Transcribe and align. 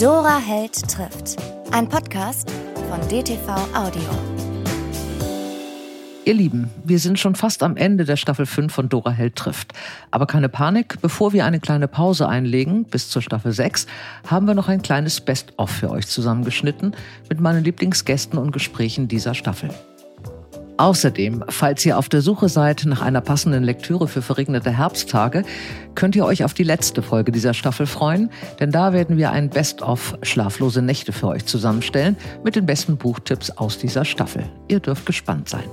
Dora 0.00 0.38
Held 0.38 0.88
trifft. 0.88 1.42
Ein 1.72 1.88
Podcast 1.88 2.48
von 2.88 3.00
DTV 3.08 3.48
Audio. 3.74 4.00
Ihr 6.24 6.34
Lieben, 6.34 6.70
wir 6.84 7.00
sind 7.00 7.18
schon 7.18 7.34
fast 7.34 7.64
am 7.64 7.76
Ende 7.76 8.04
der 8.04 8.14
Staffel 8.14 8.46
5 8.46 8.72
von 8.72 8.88
Dora 8.88 9.10
Held 9.10 9.34
trifft. 9.34 9.72
Aber 10.12 10.26
keine 10.26 10.48
Panik, 10.48 11.00
bevor 11.00 11.32
wir 11.32 11.44
eine 11.44 11.58
kleine 11.58 11.88
Pause 11.88 12.28
einlegen, 12.28 12.84
bis 12.84 13.10
zur 13.10 13.22
Staffel 13.22 13.50
6, 13.50 13.88
haben 14.28 14.46
wir 14.46 14.54
noch 14.54 14.68
ein 14.68 14.82
kleines 14.82 15.20
Best-of 15.20 15.68
für 15.68 15.90
euch 15.90 16.06
zusammengeschnitten 16.06 16.94
mit 17.28 17.40
meinen 17.40 17.64
Lieblingsgästen 17.64 18.38
und 18.38 18.52
Gesprächen 18.52 19.08
dieser 19.08 19.34
Staffel. 19.34 19.70
Außerdem, 20.78 21.44
falls 21.48 21.84
ihr 21.84 21.98
auf 21.98 22.08
der 22.08 22.22
Suche 22.22 22.48
seid 22.48 22.84
nach 22.86 23.02
einer 23.02 23.20
passenden 23.20 23.64
Lektüre 23.64 24.06
für 24.06 24.22
verregnete 24.22 24.70
Herbsttage, 24.70 25.42
könnt 25.96 26.14
ihr 26.14 26.24
euch 26.24 26.44
auf 26.44 26.54
die 26.54 26.62
letzte 26.62 27.02
Folge 27.02 27.32
dieser 27.32 27.52
Staffel 27.52 27.84
freuen, 27.84 28.30
denn 28.60 28.70
da 28.70 28.92
werden 28.92 29.16
wir 29.16 29.32
ein 29.32 29.50
Best-of 29.50 30.16
Schlaflose 30.22 30.80
Nächte 30.80 31.12
für 31.12 31.26
euch 31.26 31.46
zusammenstellen 31.46 32.16
mit 32.44 32.54
den 32.54 32.64
besten 32.64 32.96
Buchtipps 32.96 33.50
aus 33.50 33.78
dieser 33.78 34.04
Staffel. 34.04 34.44
Ihr 34.68 34.78
dürft 34.78 35.04
gespannt 35.04 35.48
sein. 35.48 35.68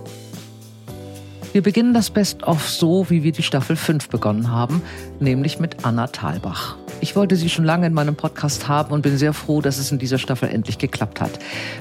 Wir 1.53 1.61
beginnen 1.61 1.93
das 1.93 2.09
Best-of 2.09 2.67
so, 2.67 3.07
wie 3.11 3.21
wir 3.21 3.31
die 3.31 3.43
Staffel 3.43 3.75
5 3.75 4.09
begonnen 4.09 4.51
haben, 4.51 4.81
nämlich 5.19 5.59
mit 5.59 5.85
Anna 5.85 6.07
Thalbach. 6.07 6.77
Ich 7.01 7.15
wollte 7.15 7.35
sie 7.35 7.49
schon 7.49 7.65
lange 7.65 7.87
in 7.87 7.93
meinem 7.93 8.15
Podcast 8.15 8.67
haben 8.67 8.93
und 8.93 9.01
bin 9.01 9.17
sehr 9.17 9.33
froh, 9.33 9.61
dass 9.61 9.77
es 9.77 9.91
in 9.91 9.99
dieser 9.99 10.17
Staffel 10.17 10.49
endlich 10.49 10.77
geklappt 10.77 11.21
hat. 11.21 11.31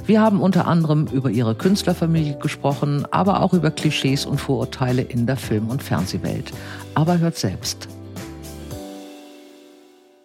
Wir 0.04 0.20
haben 0.20 0.40
unter 0.40 0.66
anderem 0.66 1.06
über 1.06 1.30
ihre 1.30 1.54
Künstlerfamilie 1.54 2.36
gesprochen, 2.38 3.06
aber 3.10 3.42
auch 3.42 3.52
über 3.52 3.70
Klischees 3.70 4.26
und 4.26 4.40
Vorurteile 4.40 5.02
in 5.02 5.26
der 5.26 5.36
Film- 5.36 5.70
und 5.70 5.82
Fernsehwelt. 5.82 6.52
Aber 6.94 7.18
hört 7.18 7.36
selbst. 7.36 7.88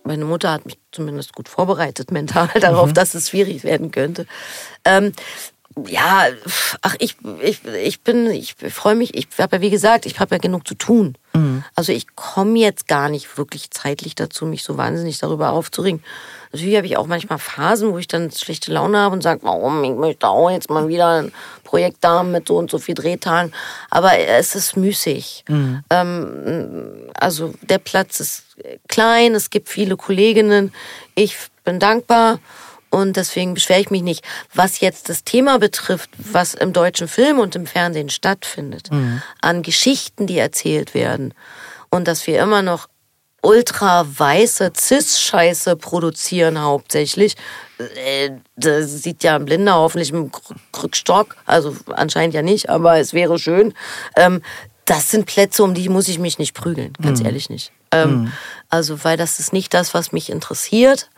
Meine 0.04 0.26
Mutter 0.26 0.52
hat 0.52 0.66
mich 0.66 0.80
zumindest 0.92 1.34
gut 1.34 1.48
vorbereitet 1.48 2.12
mental 2.12 2.50
darauf, 2.60 2.90
mhm. 2.90 2.94
dass 2.96 3.14
es 3.14 3.30
schwierig 3.30 3.64
werden 3.64 3.92
könnte. 3.92 4.26
Ähm, 4.84 5.14
ja, 5.88 6.28
ach, 6.82 6.96
ich, 7.00 7.16
ich, 7.42 7.64
ich 7.66 8.02
bin, 8.02 8.28
ich 8.28 8.56
freue 8.56 8.96
mich, 8.96 9.16
ich 9.16 9.28
habe 9.38 9.58
ja 9.58 9.62
wie 9.62 9.70
gesagt, 9.70 10.06
ich 10.06 10.20
habe 10.20 10.36
ja 10.36 10.40
genug 10.40 10.68
zu 10.68 10.76
tun. 10.76 11.16
Mhm. 11.34 11.64
Also 11.76 11.92
ich 11.92 12.16
komme 12.16 12.58
jetzt 12.60 12.88
gar 12.88 13.10
nicht 13.10 13.38
wirklich 13.38 13.72
zeitlich 13.72 14.16
dazu, 14.16 14.46
mich 14.46 14.64
so 14.64 14.78
wahnsinnig 14.78 15.20
darüber 15.20 15.52
aufzuregen. 15.52 16.04
Natürlich 16.52 16.76
habe 16.76 16.88
ich 16.88 16.98
auch 16.98 17.06
manchmal 17.06 17.38
Phasen, 17.38 17.92
wo 17.92 18.00
ich 18.00 18.08
dann 18.08 18.32
schlechte 18.32 18.74
Laune 18.74 18.98
habe 18.98 19.14
und 19.14 19.22
sage, 19.22 19.42
warum, 19.44 19.84
ich 19.84 19.92
möchte 19.92 20.28
auch 20.28 20.50
jetzt 20.50 20.70
mal 20.70 20.88
wieder 20.88 21.22
ein 21.22 21.32
Projekt 21.64 21.98
da 22.02 22.24
mit 22.24 22.48
so 22.48 22.58
und 22.58 22.72
so 22.72 22.80
viel 22.80 22.96
Drehtagen. 22.96 23.54
Aber 23.92 24.18
es 24.18 24.56
ist 24.56 24.76
müßig. 24.76 25.46
Mhm. 25.48 25.84
Ähm, 25.92 27.12
also 27.14 27.54
der 27.62 27.78
Platz 27.78 28.20
ist 28.20 28.44
klein, 28.88 29.36
es 29.36 29.52
gibt 29.52 29.70
viele 29.70 29.96
Kolleginnen. 29.96 30.74
Ich 31.14 31.38
bin 31.64 31.80
dankbar 31.80 32.40
und 32.90 33.18
deswegen 33.18 33.54
beschwere 33.54 33.82
ich 33.82 33.92
mich 33.92 34.02
nicht. 34.02 34.24
Was 34.54 34.80
jetzt 34.80 35.10
das 35.10 35.24
Thema 35.24 35.60
betrifft, 35.60 36.10
was 36.18 36.54
im 36.54 36.74
deutschen 36.74 37.08
Film 37.08 37.40
und 37.40 37.56
im 37.56 37.66
Fernsehen 37.66 38.10
stattfindet, 38.10 38.92
mhm. 38.92 39.22
an 39.42 39.62
Geschichten, 39.62 40.28
die 40.28 40.38
erzählt 40.38 40.94
werden, 40.94 41.34
und 41.90 42.08
dass 42.08 42.28
wir 42.28 42.40
immer 42.40 42.62
noch 42.62 42.88
ultra 43.42 44.06
weiße 44.06 44.74
Cis-Scheiße 44.76 45.76
produzieren 45.76 46.62
hauptsächlich. 46.62 47.36
Äh, 47.78 48.32
das 48.56 49.02
sieht 49.02 49.24
ja 49.24 49.36
ein 49.36 49.46
Blinder 49.46 49.76
hoffentlich 49.76 50.12
dem 50.12 50.32
Krückstock, 50.72 51.38
also 51.46 51.76
anscheinend 51.88 52.34
ja 52.34 52.42
nicht, 52.42 52.70
aber 52.70 53.00
es 53.00 53.14
wäre 53.14 53.40
schön. 53.40 53.74
Ähm, 54.16 54.42
das 54.86 55.12
sind 55.12 55.26
Plätze, 55.26 55.64
um 55.64 55.74
die 55.74 55.88
muss 55.88 56.08
ich 56.08 56.20
mich 56.20 56.40
nicht 56.40 56.54
prügeln, 56.54 56.94
ganz 57.02 57.20
mhm. 57.20 57.28
ehrlich 57.28 57.50
nicht. 57.50 57.72
Ähm, 57.92 58.24
mhm. 58.24 58.32
Also, 58.70 59.04
weil 59.04 59.18
das 59.18 59.40
ist 59.40 59.54
nicht 59.54 59.74
das, 59.74 59.94
was 59.94 60.12
mich 60.12 60.30
interessiert 60.30 61.10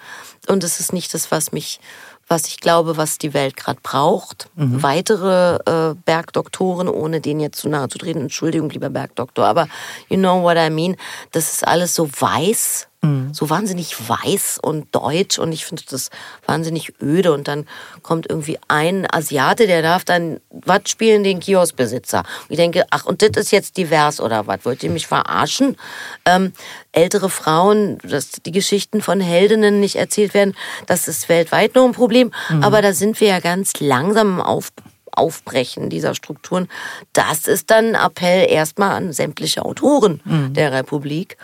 und 0.47 0.63
es 0.63 0.79
ist 0.79 0.93
nicht 0.93 1.13
das, 1.13 1.31
was 1.31 1.51
mich, 1.51 1.79
was 2.27 2.47
ich 2.47 2.59
glaube, 2.59 2.97
was 2.97 3.17
die 3.17 3.33
Welt 3.33 3.55
gerade 3.55 3.79
braucht. 3.81 4.49
Mhm. 4.55 4.81
Weitere 4.83 5.55
äh, 5.65 5.95
Bergdoktoren, 6.05 6.87
ohne 6.87 7.21
denen 7.21 7.39
jetzt 7.39 7.59
zu 7.59 7.69
nahe 7.69 7.89
zu 7.89 7.97
treten, 7.97 8.21
Entschuldigung, 8.21 8.69
lieber 8.69 8.89
Bergdoktor, 8.89 9.45
aber 9.45 9.67
you 10.09 10.17
know 10.17 10.41
what 10.41 10.57
I 10.57 10.69
mean, 10.69 10.95
das 11.31 11.51
ist 11.53 11.67
alles 11.67 11.93
so 11.93 12.09
weiß 12.09 12.87
Mhm. 13.01 13.33
So 13.33 13.49
wahnsinnig 13.49 13.95
weiß 14.07 14.59
und 14.61 14.93
deutsch 14.93 15.39
und 15.39 15.51
ich 15.51 15.65
finde 15.65 15.83
das 15.89 16.09
wahnsinnig 16.45 16.93
öde. 17.01 17.33
Und 17.33 17.47
dann 17.47 17.67
kommt 18.03 18.29
irgendwie 18.29 18.59
ein 18.67 19.07
Asiate, 19.11 19.65
der 19.65 19.81
darf 19.81 20.05
dann 20.05 20.39
was 20.51 20.81
spielen, 20.85 21.23
den 21.23 21.39
Kioskbesitzer. 21.39 22.19
Und 22.19 22.49
ich 22.49 22.57
denke, 22.57 22.85
ach, 22.91 23.05
und 23.05 23.21
das 23.21 23.31
ist 23.37 23.51
jetzt 23.51 23.77
divers 23.77 24.21
oder 24.21 24.45
was? 24.45 24.59
Wollt 24.63 24.83
ihr 24.83 24.91
mich 24.91 25.07
verarschen? 25.07 25.77
Ähm, 26.25 26.53
ältere 26.91 27.29
Frauen, 27.29 27.97
dass 28.03 28.31
die 28.31 28.51
Geschichten 28.51 29.01
von 29.01 29.19
Heldinnen 29.19 29.79
nicht 29.79 29.95
erzählt 29.95 30.33
werden, 30.35 30.55
das 30.85 31.07
ist 31.07 31.27
weltweit 31.27 31.73
noch 31.73 31.85
ein 31.85 31.93
Problem. 31.93 32.31
Mhm. 32.49 32.63
Aber 32.63 32.83
da 32.83 32.93
sind 32.93 33.19
wir 33.19 33.29
ja 33.29 33.39
ganz 33.39 33.79
langsam 33.79 34.35
im 34.35 34.41
Aufbau. 34.41 34.83
Aufbrechen 35.13 35.89
dieser 35.89 36.15
Strukturen. 36.15 36.69
Das 37.13 37.47
ist 37.47 37.69
dann 37.69 37.95
ein 37.95 38.05
Appell 38.05 38.49
erstmal 38.49 38.91
an 38.91 39.13
sämtliche 39.13 39.65
Autoren 39.65 40.21
mhm. 40.23 40.53
der 40.53 40.71
Republik, 40.71 41.37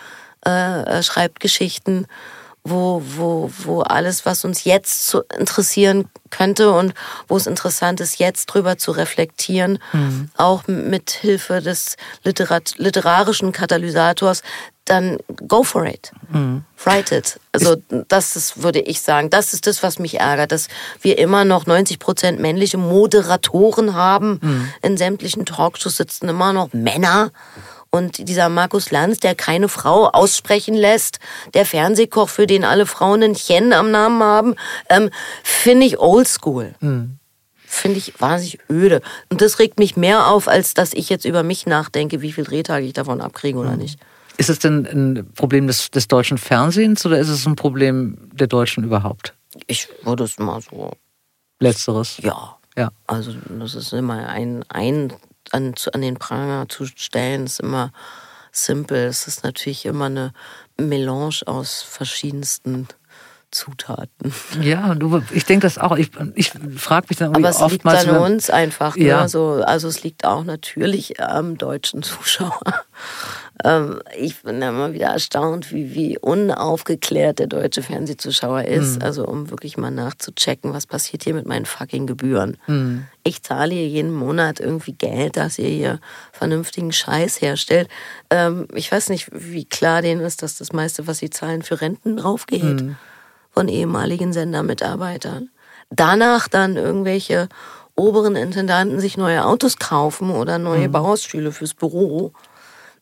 äh, 0.47 0.99
äh, 0.99 1.03
schreibt 1.03 1.41
Geschichten, 1.41 2.07
wo, 2.63 3.01
wo, 3.15 3.51
wo 3.59 3.81
alles, 3.81 4.25
was 4.25 4.45
uns 4.45 4.63
jetzt 4.63 5.07
zu 5.07 5.23
interessieren 5.37 6.09
könnte 6.29 6.71
und 6.71 6.93
wo 7.27 7.37
es 7.37 7.47
interessant 7.47 7.99
ist, 8.01 8.19
jetzt 8.19 8.47
drüber 8.47 8.77
zu 8.77 8.91
reflektieren, 8.91 9.79
mhm. 9.93 10.29
auch 10.35 10.67
mit 10.67 11.11
Hilfe 11.11 11.61
des 11.61 11.95
Literat 12.23 12.75
literarischen 12.77 13.51
Katalysators, 13.51 14.41
dann 14.85 15.17
go 15.47 15.63
for 15.63 15.85
it. 15.85 16.11
Mhm. 16.29 16.63
Write 16.83 17.15
it. 17.15 17.39
Also 17.51 17.75
das 18.07 18.35
ist, 18.35 18.61
würde 18.63 18.79
ich 18.79 19.01
sagen, 19.01 19.29
das 19.29 19.53
ist 19.53 19.67
das, 19.67 19.83
was 19.83 19.99
mich 19.99 20.19
ärgert, 20.19 20.51
dass 20.51 20.67
wir 21.01 21.17
immer 21.17 21.45
noch 21.45 21.65
90 21.65 21.99
Prozent 21.99 22.39
männliche 22.39 22.77
Moderatoren 22.77 23.95
haben. 23.95 24.39
Mhm. 24.41 24.69
In 24.81 24.97
sämtlichen 24.97 25.45
Talkshows 25.45 25.97
sitzen 25.97 26.29
immer 26.29 26.53
noch 26.53 26.71
Männer 26.73 27.31
und 27.91 28.27
dieser 28.27 28.49
Markus 28.49 28.91
Lanz, 28.91 29.19
der 29.19 29.35
keine 29.35 29.69
Frau 29.69 30.07
aussprechen 30.07 30.75
lässt, 30.75 31.19
der 31.53 31.65
Fernsehkoch, 31.65 32.29
für 32.29 32.47
den 32.47 32.63
alle 32.63 32.85
Frauen 32.85 33.23
ein 33.23 33.33
Chen 33.33 33.73
am 33.73 33.91
Namen 33.91 34.21
haben, 34.21 34.55
ähm, 34.89 35.09
finde 35.43 35.85
ich 35.85 35.99
oldschool. 35.99 36.75
Mhm. 36.79 37.19
Finde 37.65 37.97
ich 37.97 38.19
wahnsinnig 38.19 38.59
öde. 38.69 39.01
Und 39.29 39.41
das 39.41 39.59
regt 39.59 39.77
mich 39.77 39.97
mehr 39.97 40.27
auf, 40.27 40.47
als 40.47 40.73
dass 40.73 40.93
ich 40.93 41.09
jetzt 41.09 41.25
über 41.25 41.43
mich 41.43 41.65
nachdenke, 41.65 42.21
wie 42.21 42.31
viel 42.31 42.45
Drehtage 42.45 42.85
ich 42.85 42.93
davon 42.93 43.19
abkriege 43.19 43.57
oder 43.57 43.71
mhm. 43.71 43.79
nicht. 43.79 43.99
Ist 44.37 44.49
es 44.49 44.59
denn 44.59 44.85
ein 44.85 45.31
Problem 45.33 45.67
des, 45.67 45.89
des 45.91 46.07
deutschen 46.07 46.37
Fernsehens 46.37 47.05
oder 47.05 47.19
ist 47.19 47.29
es 47.29 47.45
ein 47.45 47.55
Problem 47.55 48.17
der 48.31 48.47
Deutschen 48.47 48.83
überhaupt? 48.83 49.33
Ich 49.65 49.89
würde 50.03 50.23
es 50.23 50.37
mal 50.37 50.61
so. 50.61 50.91
Letzteres? 51.59 52.17
Ja. 52.21 52.57
Ja. 52.77 52.91
Also, 53.07 53.33
das 53.49 53.73
ist 53.73 53.91
immer 53.93 54.29
ein, 54.29 54.63
ein 54.69 55.11
an, 55.53 55.75
an 55.93 56.01
den 56.01 56.17
Pranger 56.17 56.67
zu 56.69 56.85
stellen, 56.85 57.45
ist 57.45 57.59
immer 57.59 57.91
simpel. 58.51 59.05
Es 59.05 59.27
ist 59.27 59.43
natürlich 59.43 59.85
immer 59.85 60.05
eine 60.05 60.33
Melange 60.77 61.41
aus 61.45 61.81
verschiedensten 61.81 62.87
Zutaten. 63.51 64.33
Ja, 64.61 64.93
du, 64.93 65.21
ich 65.31 65.45
denke 65.45 65.65
das 65.65 65.77
auch. 65.77 65.95
Ich, 65.95 66.11
ich 66.35 66.51
frage 66.75 67.07
mich 67.09 67.17
dann 67.17 67.33
Aber 67.33 67.47
es 67.49 67.61
liegt 67.71 67.85
an 67.85 68.09
uns 68.17 68.49
einfach. 68.49 68.95
Ne? 68.97 69.05
Ja. 69.05 69.21
Ne? 69.21 69.29
So, 69.29 69.63
also 69.65 69.87
es 69.87 70.03
liegt 70.03 70.25
auch 70.25 70.43
natürlich 70.43 71.21
am 71.21 71.57
deutschen 71.57 72.03
Zuschauer. 72.03 72.59
Ähm, 73.63 74.01
ich 74.18 74.41
bin 74.44 74.62
immer 74.62 74.94
wieder 74.94 75.07
erstaunt, 75.07 75.72
wie, 75.72 75.94
wie 75.95 76.18
unaufgeklärt 76.18 77.40
der 77.40 77.47
deutsche 77.47 77.81
Fernsehzuschauer 77.81 78.66
ist. 78.66 78.97
Mhm. 78.97 79.01
Also 79.01 79.25
um 79.25 79.50
wirklich 79.50 79.78
mal 79.78 79.91
nachzuchecken, 79.91 80.73
was 80.73 80.85
passiert 80.85 81.23
hier 81.23 81.34
mit 81.34 81.45
meinen 81.45 81.66
fucking 81.66 82.06
Gebühren. 82.06 82.57
Mhm. 82.68 83.06
Ich 83.23 83.41
zahle 83.41 83.73
hier 83.73 83.88
jeden 83.88 84.13
Monat 84.13 84.59
irgendwie 84.59 84.94
Geld, 84.94 85.38
dass 85.38 85.57
ihr 85.57 85.69
hier 85.69 86.00
vernünftigen 86.31 86.91
Scheiß 86.91 87.41
herstellt. 87.41 87.90
Ähm, 88.29 88.68
ich 88.73 88.91
weiß 88.91 89.09
nicht, 89.09 89.29
wie 89.31 89.66
klar 89.66 90.01
denen 90.01 90.22
ist, 90.22 90.44
dass 90.44 90.57
das 90.57 90.72
meiste, 90.72 91.07
was 91.07 91.18
sie 91.18 91.29
zahlen, 91.29 91.63
für 91.63 91.81
Renten 91.81 92.18
draufgeht. 92.18 92.81
Mhm. 92.81 92.95
Von 93.51 93.69
ehemaligen 93.69 94.34
Sendermitarbeitern. 94.34 95.50
Danach 95.89 96.48
dann 96.48 96.75
irgendwelche 96.75 97.50
oberen 97.95 98.36
Intendanten 98.36 99.00
sich 99.00 99.18
neue 99.18 99.45
Autos 99.45 99.77
kaufen 99.80 100.30
oder 100.30 100.60
neue 100.60 100.89
mhm. 100.89 100.92
Bauhausstühle 100.92 101.51
fürs 101.51 101.74
Büro 101.74 102.33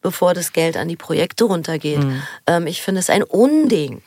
bevor 0.05 0.35
das 0.35 0.53
Geld 0.53 0.77
an 0.77 0.87
die 0.87 0.95
Projekte 0.95 1.45
runtergeht. 1.45 2.03
Mhm. 2.03 2.21
Ähm, 2.45 2.67
ich 2.67 2.83
finde 2.83 2.99
es 2.99 3.09
ein 3.09 3.23
Unding, 3.23 4.03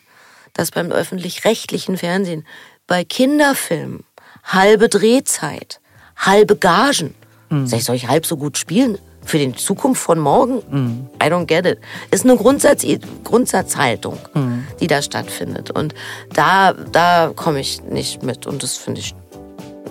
dass 0.55 0.71
beim 0.71 0.93
öffentlich-rechtlichen 0.93 1.97
Fernsehen 1.97 2.47
bei 2.87 3.03
Kinderfilmen 3.03 4.05
halbe 4.45 4.89
Drehzeit, 4.89 5.81
halbe 6.17 6.55
Gagen, 6.55 7.17
mhm. 7.51 7.67
soll 7.67 7.97
ich 7.97 8.07
halb 8.07 8.27
so 8.27 8.37
gut 8.37 8.57
spielen? 8.59 8.99
Für 9.25 9.39
die 9.39 9.53
Zukunft 9.57 10.01
von 10.01 10.21
morgen? 10.21 10.63
Mhm. 10.71 11.09
I 11.21 11.27
don't 11.27 11.47
get 11.47 11.67
it. 11.67 11.81
Ist 12.13 12.25
eine 12.25 12.37
Grundsatz, 12.37 12.87
Grundsatzhaltung, 13.25 14.19
mhm. 14.35 14.69
die 14.81 14.87
da 14.87 15.03
stattfindet. 15.03 15.73
Und 15.73 15.97
da, 16.33 16.75
da 16.75 17.33
komme 17.35 17.59
ich 17.59 17.83
nicht 17.83 18.23
mit. 18.23 18.47
Und 18.47 18.63
das 18.63 18.77
finde 18.77 19.01
ich 19.01 19.17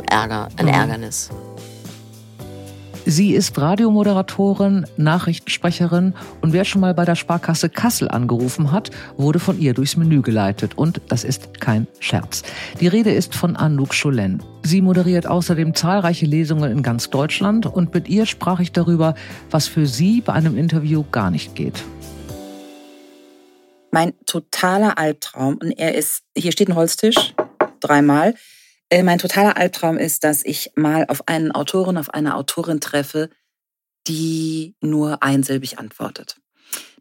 Ärger, 0.09 0.47
ein 0.55 0.67
mhm. 0.67 0.73
Ärgernis. 0.73 1.29
Sie 3.09 3.35
ist 3.35 3.57
Radiomoderatorin, 3.57 4.85
Nachrichtensprecherin 4.97 6.13
und 6.41 6.51
wer 6.51 6.65
schon 6.65 6.81
mal 6.81 6.93
bei 6.93 7.05
der 7.05 7.15
Sparkasse 7.15 7.69
Kassel 7.69 8.09
angerufen 8.09 8.73
hat, 8.73 8.91
wurde 9.15 9.39
von 9.39 9.57
ihr 9.61 9.73
durchs 9.73 9.95
Menü 9.95 10.21
geleitet. 10.21 10.77
Und 10.77 10.99
das 11.07 11.23
ist 11.23 11.61
kein 11.61 11.87
Scherz. 12.01 12.43
Die 12.81 12.87
Rede 12.87 13.13
ist 13.13 13.33
von 13.33 13.55
Anouk 13.55 13.93
Scholen. 13.93 14.43
Sie 14.63 14.81
moderiert 14.81 15.25
außerdem 15.25 15.73
zahlreiche 15.73 16.25
Lesungen 16.25 16.69
in 16.69 16.83
ganz 16.83 17.09
Deutschland 17.09 17.65
und 17.65 17.93
mit 17.93 18.09
ihr 18.09 18.25
sprach 18.25 18.59
ich 18.59 18.73
darüber, 18.73 19.15
was 19.51 19.69
für 19.69 19.87
sie 19.87 20.19
bei 20.19 20.33
einem 20.33 20.57
Interview 20.57 21.05
gar 21.09 21.31
nicht 21.31 21.55
geht. 21.55 21.85
Mein 23.91 24.15
totaler 24.25 24.97
Albtraum, 24.97 25.57
und 25.61 25.71
er 25.71 25.95
ist, 25.95 26.23
hier 26.35 26.51
steht 26.51 26.67
ein 26.67 26.75
Holztisch, 26.75 27.35
dreimal, 27.79 28.33
äh, 28.89 29.03
mein 29.03 29.19
totaler 29.19 29.57
Albtraum 29.57 29.97
ist, 29.97 30.23
dass 30.23 30.43
ich 30.45 30.71
mal 30.75 31.05
auf 31.07 31.27
einen 31.27 31.51
Autorin, 31.51 31.97
auf 31.97 32.13
eine 32.13 32.35
Autorin 32.35 32.79
treffe, 32.79 33.29
die 34.07 34.75
nur 34.81 35.23
einsilbig 35.23 35.79
antwortet. 35.79 36.37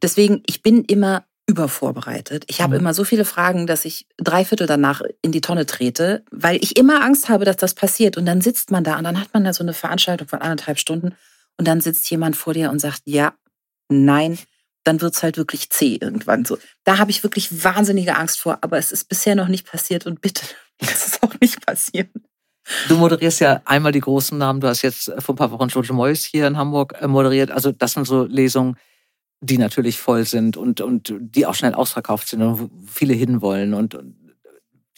Deswegen, 0.03 0.43
ich 0.47 0.63
bin 0.63 0.85
immer 0.85 1.25
übervorbereitet. 1.49 2.45
Ich 2.49 2.61
habe 2.61 2.75
mhm. 2.75 2.81
immer 2.81 2.95
so 2.95 3.05
viele 3.05 3.25
Fragen, 3.25 3.67
dass 3.67 3.85
ich 3.85 4.07
drei 4.17 4.45
Viertel 4.45 4.67
danach 4.67 5.03
in 5.23 5.31
die 5.31 5.41
Tonne 5.41 5.65
trete, 5.65 6.25
weil 6.33 6.57
ich 6.57 6.77
immer 6.77 7.03
Angst 7.03 7.29
habe, 7.29 7.45
dass 7.45 7.57
das 7.57 7.75
passiert. 7.75 8.17
Und 8.17 8.27
dann 8.27 8.41
sitzt 8.41 8.73
man 8.73 8.83
da 8.83 8.99
und 8.99 9.05
dann 9.05 9.21
hat 9.21 9.33
man 9.33 9.45
da 9.45 9.53
so 9.53 9.63
eine 9.63 9.73
Veranstaltung 9.73 10.27
von 10.27 10.41
anderthalb 10.41 10.79
Stunden 10.79 11.15
und 11.57 11.69
dann 11.69 11.81
sitzt 11.81 12.11
jemand 12.11 12.37
vor 12.37 12.53
dir 12.53 12.71
und 12.71 12.81
sagt, 12.81 13.03
ja, 13.05 13.35
nein, 13.89 14.39
dann 14.83 15.01
wird's 15.01 15.23
halt 15.23 15.37
wirklich 15.37 15.71
zäh 15.71 15.99
irgendwann 16.01 16.45
so. 16.45 16.59
Da 16.85 16.99
habe 16.99 17.11
ich 17.11 17.23
wirklich 17.23 17.65
wahnsinnige 17.65 18.17
Angst 18.17 18.41
vor, 18.41 18.59
aber 18.63 18.79
es 18.79 18.91
ist 18.91 19.09
bisher 19.09 19.37
noch 19.37 19.49
nicht 19.49 19.67
passiert 19.67 20.07
und 20.07 20.21
bitte 20.21 20.45
Das 20.81 21.07
ist 21.07 21.23
auch 21.23 21.35
nicht 21.41 21.65
passiert. 21.65 22.11
Du 22.89 22.97
moderierst 22.97 23.41
ja 23.41 23.63
einmal 23.65 23.93
die 23.93 24.01
großen 24.01 24.37
Namen. 24.37 24.61
Du 24.61 24.67
hast 24.67 24.83
jetzt 24.83 25.13
vor 25.19 25.35
ein 25.35 25.39
paar 25.39 25.51
Wochen 25.53 25.69
George 25.69 25.93
Moyes 25.93 26.25
hier 26.25 26.47
in 26.47 26.57
Hamburg 26.57 26.95
äh, 27.01 27.07
moderiert. 27.07 27.51
Also 27.51 27.73
das 27.73 27.93
sind 27.93 28.07
so 28.07 28.25
Lesungen, 28.25 28.77
die 29.41 29.59
natürlich 29.59 29.99
voll 29.99 30.25
sind 30.25 30.57
und, 30.57 30.81
und 30.81 31.15
die 31.19 31.47
auch 31.47 31.55
schnell 31.55 31.75
ausverkauft 31.75 32.29
sind 32.29 32.43
und 32.43 32.61
wo 32.61 32.71
viele 32.87 33.15
hinwollen 33.15 33.75
und, 33.75 33.95
und 33.95 34.17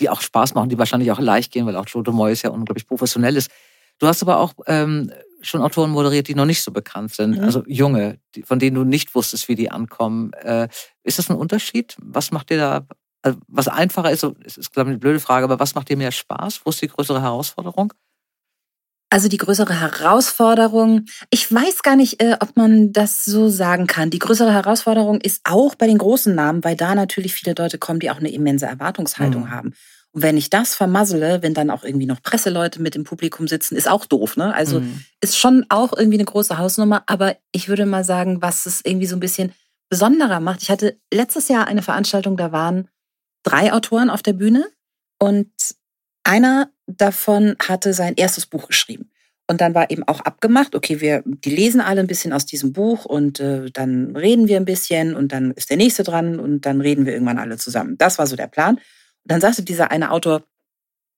die 0.00 0.08
auch 0.08 0.20
Spaß 0.20 0.54
machen, 0.54 0.68
die 0.68 0.78
wahrscheinlich 0.78 1.10
auch 1.10 1.18
leicht 1.18 1.52
gehen, 1.52 1.66
weil 1.66 1.76
auch 1.76 1.86
Joe 1.86 2.04
Moyes 2.10 2.42
ja 2.42 2.50
unglaublich 2.50 2.86
professionell 2.86 3.36
ist. 3.36 3.50
Du 3.98 4.06
hast 4.06 4.22
aber 4.22 4.38
auch 4.38 4.54
ähm, 4.66 5.12
schon 5.42 5.60
Autoren 5.60 5.90
moderiert, 5.90 6.28
die 6.28 6.34
noch 6.34 6.44
nicht 6.44 6.62
so 6.62 6.70
bekannt 6.70 7.12
sind, 7.12 7.36
mhm. 7.36 7.44
also 7.44 7.64
junge, 7.66 8.18
von 8.44 8.58
denen 8.58 8.76
du 8.76 8.84
nicht 8.84 9.14
wusstest, 9.14 9.48
wie 9.48 9.56
die 9.56 9.70
ankommen. 9.70 10.32
Äh, 10.34 10.68
ist 11.02 11.18
das 11.18 11.30
ein 11.30 11.36
Unterschied? 11.36 11.96
Was 12.00 12.30
macht 12.30 12.50
dir 12.50 12.58
da 12.58 12.86
also, 13.22 13.38
was 13.48 13.68
einfacher 13.68 14.10
ist, 14.10 14.24
ist, 14.44 14.58
ist 14.58 14.72
glaube 14.72 14.90
ich, 14.90 14.92
eine 14.92 14.98
blöde 14.98 15.20
Frage, 15.20 15.44
aber 15.44 15.58
was 15.58 15.74
macht 15.74 15.88
dir 15.88 15.96
mehr 15.96 16.12
Spaß? 16.12 16.62
Wo 16.64 16.70
ist 16.70 16.80
die 16.82 16.88
größere 16.88 17.22
Herausforderung? 17.22 17.92
Also 19.10 19.28
die 19.28 19.38
größere 19.38 19.80
Herausforderung, 19.80 21.06
ich 21.30 21.50
weiß 21.52 21.82
gar 21.82 21.96
nicht, 21.96 22.22
äh, 22.22 22.36
ob 22.40 22.56
man 22.56 22.92
das 22.92 23.24
so 23.24 23.48
sagen 23.48 23.86
kann. 23.86 24.10
Die 24.10 24.18
größere 24.18 24.52
Herausforderung 24.52 25.20
ist 25.22 25.40
auch 25.44 25.74
bei 25.74 25.86
den 25.86 25.96
großen 25.96 26.34
Namen, 26.34 26.62
weil 26.62 26.76
da 26.76 26.94
natürlich 26.94 27.32
viele 27.32 27.54
Leute 27.56 27.78
kommen, 27.78 28.00
die 28.00 28.10
auch 28.10 28.18
eine 28.18 28.30
immense 28.30 28.66
Erwartungshaltung 28.66 29.44
mhm. 29.44 29.50
haben. 29.50 29.74
Und 30.12 30.22
wenn 30.22 30.36
ich 30.36 30.50
das 30.50 30.74
vermassele, 30.74 31.42
wenn 31.42 31.54
dann 31.54 31.70
auch 31.70 31.84
irgendwie 31.84 32.06
noch 32.06 32.22
Presseleute 32.22 32.82
mit 32.82 32.96
im 32.96 33.04
Publikum 33.04 33.48
sitzen, 33.48 33.76
ist 33.76 33.88
auch 33.88 34.04
doof, 34.04 34.36
ne? 34.36 34.54
Also 34.54 34.80
mhm. 34.80 35.04
ist 35.22 35.38
schon 35.38 35.64
auch 35.70 35.94
irgendwie 35.96 36.18
eine 36.18 36.26
große 36.26 36.58
Hausnummer, 36.58 37.02
aber 37.06 37.36
ich 37.50 37.68
würde 37.68 37.86
mal 37.86 38.04
sagen, 38.04 38.42
was 38.42 38.66
es 38.66 38.82
irgendwie 38.84 39.06
so 39.06 39.16
ein 39.16 39.20
bisschen 39.20 39.52
besonderer 39.88 40.40
macht. 40.40 40.62
Ich 40.62 40.70
hatte 40.70 40.98
letztes 41.12 41.48
Jahr 41.48 41.66
eine 41.66 41.82
Veranstaltung, 41.82 42.36
da 42.36 42.52
waren 42.52 42.88
drei 43.42 43.72
Autoren 43.72 44.10
auf 44.10 44.22
der 44.22 44.32
Bühne 44.32 44.66
und 45.18 45.50
einer 46.24 46.70
davon 46.86 47.56
hatte 47.66 47.92
sein 47.92 48.14
erstes 48.16 48.46
Buch 48.46 48.68
geschrieben. 48.68 49.10
Und 49.50 49.62
dann 49.62 49.74
war 49.74 49.90
eben 49.90 50.02
auch 50.02 50.20
abgemacht, 50.20 50.74
okay, 50.74 51.00
wir, 51.00 51.22
die 51.24 51.54
lesen 51.54 51.80
alle 51.80 52.00
ein 52.00 52.06
bisschen 52.06 52.34
aus 52.34 52.44
diesem 52.44 52.74
Buch 52.74 53.06
und 53.06 53.40
äh, 53.40 53.70
dann 53.70 54.14
reden 54.14 54.46
wir 54.46 54.58
ein 54.58 54.66
bisschen 54.66 55.14
und 55.14 55.32
dann 55.32 55.52
ist 55.52 55.70
der 55.70 55.78
nächste 55.78 56.02
dran 56.02 56.38
und 56.38 56.66
dann 56.66 56.82
reden 56.82 57.06
wir 57.06 57.14
irgendwann 57.14 57.38
alle 57.38 57.56
zusammen. 57.56 57.96
Das 57.96 58.18
war 58.18 58.26
so 58.26 58.36
der 58.36 58.46
Plan. 58.46 58.76
Und 58.76 58.82
dann 59.24 59.40
sagte 59.40 59.62
dieser 59.62 59.90
eine 59.90 60.10
Autor, 60.10 60.42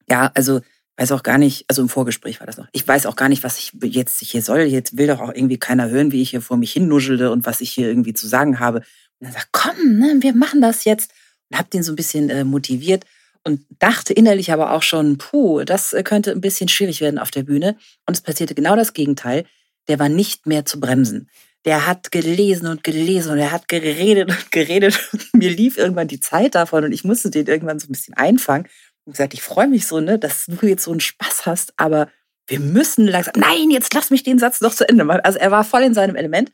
ja, 0.09 0.31
also 0.35 0.61
weiß 0.97 1.11
auch 1.11 1.25
gar 1.25 1.39
nicht, 1.39 1.65
also 1.67 1.83
im 1.83 1.89
Vorgespräch 1.89 2.39
war 2.39 2.47
das 2.47 2.57
noch, 2.57 2.69
ich 2.73 2.87
weiß 2.87 3.07
auch 3.07 3.17
gar 3.17 3.29
nicht, 3.29 3.43
was 3.43 3.59
ich 3.59 3.73
jetzt 3.83 4.21
hier 4.21 4.43
soll. 4.43 4.61
Jetzt 4.61 4.97
will 4.97 5.09
doch 5.09 5.21
auch 5.21 5.35
irgendwie 5.35 5.59
keiner 5.59 5.89
hören, 5.89 6.13
wie 6.13 6.23
ich 6.23 6.31
hier 6.31 6.43
vor 6.43 6.57
mich 6.57 6.73
hinnuschelte 6.73 7.33
und 7.33 7.47
was 7.47 7.61
ich 7.61 7.73
hier 7.73 7.89
irgendwie 7.89 8.13
zu 8.15 8.29
sagen 8.29 8.61
habe. 8.61 8.79
Und 9.19 9.27
dann 9.27 9.33
sagt, 9.33 9.49
komm, 9.51 9.99
ne, 9.99 10.19
wir 10.21 10.35
machen 10.35 10.61
das 10.61 10.85
jetzt 10.85 11.11
habe 11.59 11.69
den 11.71 11.83
so 11.83 11.93
ein 11.93 11.97
bisschen 11.97 12.31
äh, 12.31 12.45
motiviert 12.45 13.05
und 13.45 13.65
dachte 13.79 14.13
innerlich 14.13 14.53
aber 14.53 14.73
auch 14.73 14.83
schon, 14.83 15.19
puh, 15.19 15.65
das 15.65 15.93
äh, 15.93 16.03
könnte 16.03 16.33
ein 16.33 16.41
bisschen 16.41 16.69
schwierig 16.69 17.01
werden 17.01 17.19
auf 17.19 17.31
der 17.31 17.43
Bühne. 17.43 17.77
Und 18.07 18.17
es 18.17 18.21
passierte 18.21 18.55
genau 18.55 18.77
das 18.77 18.93
Gegenteil. 18.93 19.45
Der 19.89 19.99
war 19.99 20.09
nicht 20.09 20.47
mehr 20.47 20.65
zu 20.65 20.79
bremsen. 20.79 21.31
Der 21.65 21.87
hat 21.87 22.11
gelesen 22.11 22.69
und 22.69 22.85
gelesen 22.85 23.33
und 23.33 23.39
er 23.39 23.53
hat 23.53 23.69
geredet 23.69 24.31
und 24.31 24.51
geredet. 24.53 24.99
Und 25.13 25.35
mir 25.35 25.51
lief 25.51 25.79
irgendwann 25.79 26.09
die 26.09 26.21
Zeit 26.21 26.55
davon 26.55 26.85
und 26.85 26.93
ich 26.93 27.05
musste 27.05 27.31
den 27.31 27.47
irgendwann 27.47 27.79
so 27.79 27.89
ein 27.89 27.93
bisschen 27.93 28.15
einfangen. 28.15 28.69
Und 29.05 29.13
gesagt, 29.13 29.35
ich 29.35 29.43
freue 29.43 29.69
mich 29.69 29.87
so, 29.87 30.01
ne, 30.01 30.19
dass 30.19 30.47
du 30.47 30.67
jetzt 30.67 30.85
so 30.85 30.91
einen 30.91 31.01
Spaß 31.01 31.47
hast, 31.47 31.73
aber 31.77 32.11
wir 32.47 32.61
müssen 32.61 33.07
langsam, 33.07 33.35
nein, 33.37 33.71
jetzt 33.71 33.95
lass 33.95 34.11
mich 34.11 34.23
den 34.23 34.39
Satz 34.39 34.61
noch 34.61 34.75
zu 34.75 34.89
Ende 34.89 35.05
machen. 35.05 35.21
Also 35.23 35.39
er 35.39 35.51
war 35.51 35.65
voll 35.65 35.83
in 35.83 35.95
seinem 35.95 36.17
Element. 36.17 36.53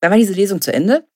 Dann 0.00 0.10
war 0.10 0.18
diese 0.18 0.34
Lesung 0.34 0.60
zu 0.60 0.72
Ende 0.72 1.06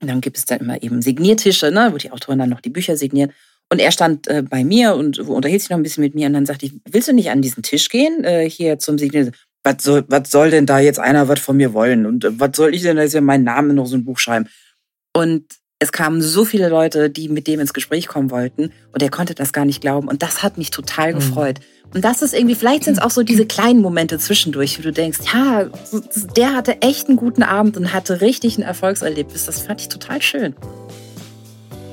und 0.00 0.08
dann 0.08 0.20
gibt 0.20 0.36
es 0.36 0.44
dann 0.44 0.60
immer 0.60 0.82
eben 0.82 1.02
Signiertische, 1.02 1.70
ne, 1.70 1.90
wo 1.92 1.96
die 1.96 2.10
Autoren 2.10 2.38
dann 2.38 2.50
noch 2.50 2.60
die 2.60 2.70
Bücher 2.70 2.96
signieren. 2.96 3.32
Und 3.70 3.80
er 3.80 3.90
stand 3.90 4.28
äh, 4.28 4.42
bei 4.48 4.62
mir 4.62 4.94
und 4.94 5.18
unterhielt 5.18 5.60
sich 5.60 5.70
noch 5.70 5.76
ein 5.76 5.82
bisschen 5.82 6.04
mit 6.04 6.14
mir 6.14 6.26
und 6.26 6.34
dann 6.34 6.46
sagte 6.46 6.66
ich, 6.66 6.72
willst 6.88 7.08
du 7.08 7.12
nicht 7.12 7.30
an 7.30 7.42
diesen 7.42 7.62
Tisch 7.62 7.88
gehen, 7.88 8.22
äh, 8.22 8.48
hier 8.48 8.78
zum 8.78 8.98
Signieren? 8.98 9.32
Was 9.64 9.82
soll, 9.82 10.04
was 10.06 10.30
soll 10.30 10.50
denn 10.50 10.66
da 10.66 10.78
jetzt 10.78 11.00
einer 11.00 11.26
was 11.26 11.40
von 11.40 11.56
mir 11.56 11.72
wollen? 11.72 12.06
Und 12.06 12.24
äh, 12.24 12.38
was 12.38 12.50
soll 12.54 12.74
ich 12.74 12.82
denn 12.82 12.96
da 12.96 13.02
jetzt 13.02 13.20
meinen 13.20 13.44
Namen 13.44 13.74
noch 13.74 13.86
so 13.86 13.96
ein 13.96 14.04
Buch 14.04 14.18
schreiben? 14.18 14.48
Und 15.12 15.44
es 15.78 15.92
kamen 15.92 16.22
so 16.22 16.44
viele 16.44 16.68
Leute, 16.68 17.10
die 17.10 17.28
mit 17.28 17.46
dem 17.46 17.60
ins 17.60 17.74
Gespräch 17.74 18.06
kommen 18.06 18.30
wollten 18.30 18.72
und 18.92 19.02
er 19.02 19.10
konnte 19.10 19.34
das 19.34 19.52
gar 19.52 19.64
nicht 19.64 19.80
glauben. 19.80 20.08
Und 20.08 20.22
das 20.22 20.42
hat 20.42 20.58
mich 20.58 20.70
total 20.70 21.12
mhm. 21.12 21.16
gefreut. 21.16 21.60
Und 21.94 22.04
das 22.04 22.22
ist 22.22 22.34
irgendwie, 22.34 22.54
vielleicht 22.54 22.84
sind 22.84 22.94
es 22.94 23.02
auch 23.02 23.10
so 23.10 23.22
diese 23.22 23.46
kleinen 23.46 23.80
Momente 23.80 24.18
zwischendurch, 24.18 24.78
wo 24.78 24.82
du 24.82 24.92
denkst, 24.92 25.20
ja, 25.32 25.66
der 26.36 26.54
hatte 26.54 26.82
echt 26.82 27.08
einen 27.08 27.16
guten 27.16 27.42
Abend 27.42 27.76
und 27.76 27.92
hatte 27.92 28.20
richtig 28.20 28.58
ein 28.58 28.62
Erfolgserlebnis. 28.62 29.46
Das 29.46 29.62
fand 29.62 29.80
ich 29.80 29.88
total 29.88 30.20
schön. 30.20 30.54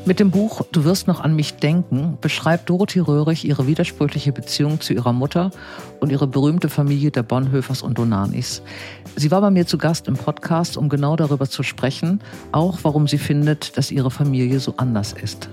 Mit 0.05 0.19
dem 0.19 0.31
Buch 0.31 0.63
Du 0.73 0.83
wirst 0.83 1.07
noch 1.07 1.21
an 1.21 1.33
mich 1.33 1.53
denken 1.53 2.17
beschreibt 2.19 2.69
Dorothee 2.69 2.99
Röhrig 2.99 3.45
ihre 3.45 3.67
widersprüchliche 3.67 4.33
Beziehung 4.33 4.81
zu 4.81 4.93
ihrer 4.93 5.13
Mutter 5.13 5.51
und 6.01 6.11
ihre 6.11 6.27
berühmte 6.27 6.67
Familie 6.67 7.09
der 7.09 7.23
Bonhoeffers 7.23 7.81
und 7.81 7.97
Donanis. 7.97 8.61
Sie 9.15 9.31
war 9.31 9.39
bei 9.39 9.49
mir 9.49 9.65
zu 9.65 9.77
Gast 9.77 10.09
im 10.09 10.15
Podcast, 10.15 10.75
um 10.75 10.89
genau 10.89 11.15
darüber 11.15 11.49
zu 11.49 11.63
sprechen, 11.63 12.19
auch 12.51 12.79
warum 12.83 13.07
sie 13.07 13.17
findet, 13.17 13.77
dass 13.77 13.91
ihre 13.91 14.11
Familie 14.11 14.59
so 14.59 14.73
anders 14.75 15.13
ist. 15.13 15.47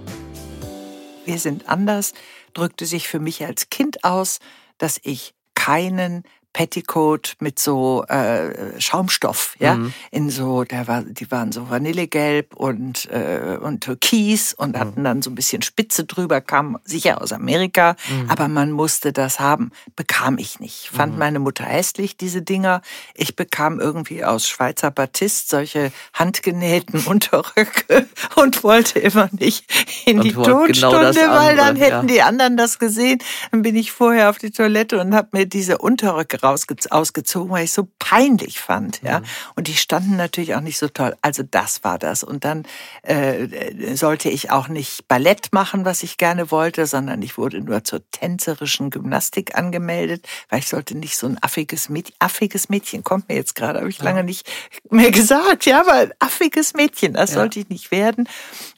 Wir 1.27 1.39
sind 1.39 1.69
anders 1.69 2.13
drückte 2.55 2.87
sich 2.87 3.09
für 3.09 3.21
mich 3.21 3.45
als 3.45 3.71
Kind 3.71 4.05
aus, 4.05 4.39
dass 4.79 5.01
ich 5.03 5.35
keinen 5.55 6.25
Petticoat 6.53 7.37
mit 7.39 7.59
so 7.59 8.05
äh, 8.09 8.81
Schaumstoff, 8.81 9.55
ja, 9.59 9.77
mhm. 9.77 9.93
in 10.11 10.31
so, 10.31 10.65
der 10.65 10.89
war, 10.89 11.03
die 11.03 11.31
waren 11.31 11.53
so 11.53 11.71
Vanillegelb 11.71 12.55
und 12.55 13.09
äh, 13.11 13.59
und 13.61 13.83
Türkis 13.83 14.53
und 14.53 14.75
mhm. 14.75 14.81
hatten 14.81 15.05
dann 15.05 15.23
so 15.23 15.31
ein 15.31 15.37
bisschen 15.37 15.63
Spitze 15.63 16.05
drüber, 16.05 16.41
kam 16.41 16.79
sicher 16.85 17.23
aus 17.23 17.33
Amerika, 17.33 17.95
mhm. 18.09 18.31
aber 18.31 18.49
man 18.49 18.73
musste 18.73 19.13
das 19.13 19.39
haben, 19.39 19.71
bekam 19.95 20.39
ich 20.39 20.59
nicht. 20.59 20.89
Fand 20.89 21.13
mhm. 21.13 21.19
meine 21.19 21.39
Mutter 21.39 21.65
hässlich 21.65 22.17
diese 22.17 22.43
Dinger. 22.43 22.83
Ich 23.15 23.37
bekam 23.37 23.79
irgendwie 23.79 24.25
aus 24.25 24.49
Schweizer 24.49 24.91
Batist 24.91 25.51
solche 25.51 25.93
handgenähten 26.15 27.01
Unterröcke 27.07 28.09
und 28.35 28.65
wollte 28.65 28.99
immer 28.99 29.29
nicht 29.33 29.65
in 30.05 30.19
und 30.19 30.25
die 30.25 30.33
Tonstunde, 30.33 31.13
genau 31.13 31.35
weil 31.35 31.57
dann 31.57 31.77
hätten 31.77 32.09
ja. 32.09 32.15
die 32.15 32.23
anderen 32.23 32.57
das 32.57 32.79
gesehen. 32.79 33.21
Dann 33.53 33.63
bin 33.63 33.77
ich 33.77 33.93
vorher 33.93 34.31
auf 34.31 34.39
die 34.39 34.51
Toilette 34.51 35.01
und 35.01 35.15
habe 35.15 35.29
mir 35.33 35.47
diese 35.47 35.79
Unterröcke 35.79 36.40
ausgezogen, 36.43 37.51
weil 37.51 37.65
ich 37.65 37.73
so 37.73 37.89
peinlich 37.99 38.61
fand. 38.61 39.03
Ja? 39.03 39.21
Mhm. 39.21 39.25
Und 39.57 39.69
die 39.69 39.77
standen 39.77 40.17
natürlich 40.17 40.55
auch 40.55 40.61
nicht 40.61 40.79
so 40.79 40.89
toll. 40.89 41.17
Also 41.23 41.43
das 41.43 41.85
war 41.85 41.99
das. 41.99 42.23
Und 42.23 42.45
dann 42.45 42.65
äh, 43.03 43.95
sollte 43.97 44.29
ich 44.29 44.51
auch 44.51 44.69
nicht 44.69 45.09
Ballett 45.09 45.53
machen, 45.53 45.85
was 45.85 46.03
ich 46.03 46.17
gerne 46.17 46.51
wollte, 46.51 46.87
sondern 46.87 47.23
ich 47.23 47.39
wurde 47.39 47.61
nur 47.61 47.85
zur 47.85 48.03
tänzerischen 48.11 48.91
Gymnastik 48.91 49.57
angemeldet, 49.57 50.27
weil 50.49 50.61
ich 50.61 50.69
sollte 50.69 50.97
nicht 50.97 51.17
so 51.17 51.27
ein 51.27 51.43
affiges 51.43 51.89
Mädchen, 51.89 52.15
affiges 52.19 52.69
Mädchen 52.69 53.05
kommt 53.05 53.29
mir 53.29 53.37
jetzt 53.37 53.55
gerade, 53.55 53.81
habe 53.81 53.91
ich 53.91 53.99
ja. 53.99 54.05
lange 54.05 54.25
nicht 54.25 54.49
mehr 54.91 55.11
gesagt, 55.11 55.67
ja, 55.67 55.81
aber 55.81 56.11
affiges 56.19 56.75
Mädchen, 56.75 57.15
das 57.15 57.31
ja. 57.31 57.37
sollte 57.37 57.61
ich 57.61 57.69
nicht 57.69 57.91
werden. 57.91 58.29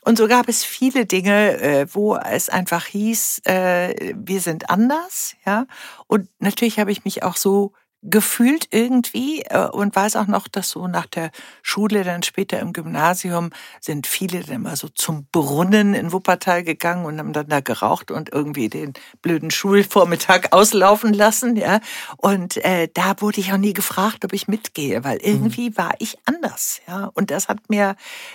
Und 0.05 0.19
so 0.19 0.27
gab 0.27 0.49
es 0.49 0.65
viele 0.65 1.07
Dinge, 1.07 1.61
äh, 1.61 1.87
wo 1.93 2.17
es 2.17 2.49
einfach 2.49 2.87
hieß, 2.87 3.43
äh, 3.45 4.13
wir 4.17 4.41
sind 4.41 4.71
anders, 4.71 5.35
ja. 5.47 5.67
Und 6.07 6.29
natürlich 6.41 6.79
habe 6.79 6.93
ich 6.93 7.05
mich 7.05 7.23
auch 7.23 7.37
so 7.37 7.52
gefühlt 8.03 8.67
irgendwie 8.73 9.43
äh, 9.43 9.69
und 9.69 9.95
weiß 9.95 10.17
auch 10.17 10.27
noch, 10.27 10.49
dass 10.49 10.71
so 10.71 10.89
nach 10.89 11.07
der 11.07 11.31
Schule, 11.63 12.03
dann 12.03 12.25
später 12.25 12.59
im 12.59 12.73
Gymnasium, 12.73 13.51
sind 13.81 14.09
viele 14.09 14.41
dann 14.41 14.57
immer 14.57 14.77
so 14.77 14.89
zum 14.89 15.27
Brunnen 15.31 15.95
in 15.95 16.13
Wuppertal 16.13 16.65
gegangen 16.65 17.05
und 17.05 17.19
haben 17.19 17.33
dann 17.33 17.49
da 17.49 17.61
geraucht 17.61 18.11
und 18.11 18.33
irgendwie 18.33 18.69
den 18.69 18.93
blöden 19.23 19.53
Schulvormittag 19.53 20.49
auslaufen 20.51 21.15
lassen, 21.15 21.55
ja. 21.55 21.81
Und 22.17 22.57
äh, 22.65 22.89
da 22.93 23.15
wurde 23.21 23.41
ich 23.41 23.53
auch 23.53 23.59
nie 23.59 23.73
gefragt, 23.73 24.25
ob 24.25 24.33
ich 24.33 24.49
mitgehe, 24.49 25.05
weil 25.05 25.19
mhm. 25.19 25.25
irgendwie 25.25 25.71
mhm. 25.71 25.77
war 25.77 25.95
ich 26.01 26.19
anders, 26.25 26.81
ja. 26.89 27.09
Und 27.15 27.31
das 27.31 27.47
hat 27.47 27.71
mir, 27.71 27.95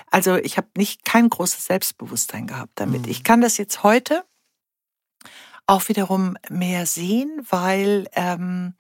also 0.10 0.36
ich 0.38 0.56
habe 0.56 0.68
nicht 0.78 1.04
kein 1.04 1.30
großes 1.30 1.66
Selbstbewusstsein 1.66 2.48
gehabt 2.48 2.72
damit. 2.76 3.02
Mhm. 3.02 3.12
Ich 3.12 3.26
kann 3.26 3.42
das 3.42 3.58
jetzt 3.58 3.84
heute 3.84 4.24
auch 5.68 5.88
wiederum 5.90 6.38
mehr 6.50 6.86
sehen, 6.86 7.46
weil 7.50 8.08
ähm, 8.14 8.74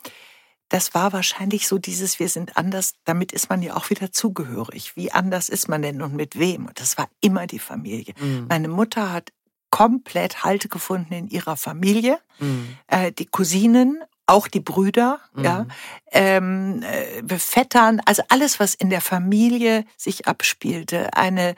das 0.69 0.93
war 0.93 1.13
wahrscheinlich 1.13 1.67
so 1.67 1.77
dieses, 1.77 2.19
wir 2.19 2.29
sind 2.29 2.57
anders, 2.57 2.93
damit 3.05 3.31
ist 3.31 3.49
man 3.49 3.61
ja 3.61 3.75
auch 3.75 3.89
wieder 3.89 4.11
zugehörig. 4.11 4.95
Wie 4.95 5.11
anders 5.11 5.49
ist 5.49 5.69
man 5.69 5.81
denn 5.81 6.01
und 6.01 6.13
mit 6.13 6.37
wem? 6.37 6.65
Und 6.65 6.79
das 6.79 6.97
war 6.97 7.09
immer 7.21 7.47
die 7.47 7.59
Familie. 7.59 8.13
Mhm. 8.19 8.47
Meine 8.49 8.67
Mutter 8.67 9.11
hat 9.11 9.31
komplett 9.69 10.43
Halt 10.43 10.69
gefunden 10.69 11.13
in 11.13 11.27
ihrer 11.27 11.57
Familie. 11.57 12.19
Mhm. 12.39 12.77
Äh, 12.87 13.11
die 13.11 13.25
Cousinen, 13.25 14.03
auch 14.25 14.47
die 14.47 14.59
Brüder, 14.59 15.19
mhm. 15.33 15.43
ja, 15.43 15.65
ähm, 16.11 16.83
äh, 16.83 17.37
Vettern, 17.37 18.01
also 18.05 18.23
alles, 18.27 18.59
was 18.59 18.75
in 18.75 18.89
der 18.89 19.01
Familie 19.01 19.85
sich 19.95 20.27
abspielte. 20.27 21.13
Eine 21.13 21.55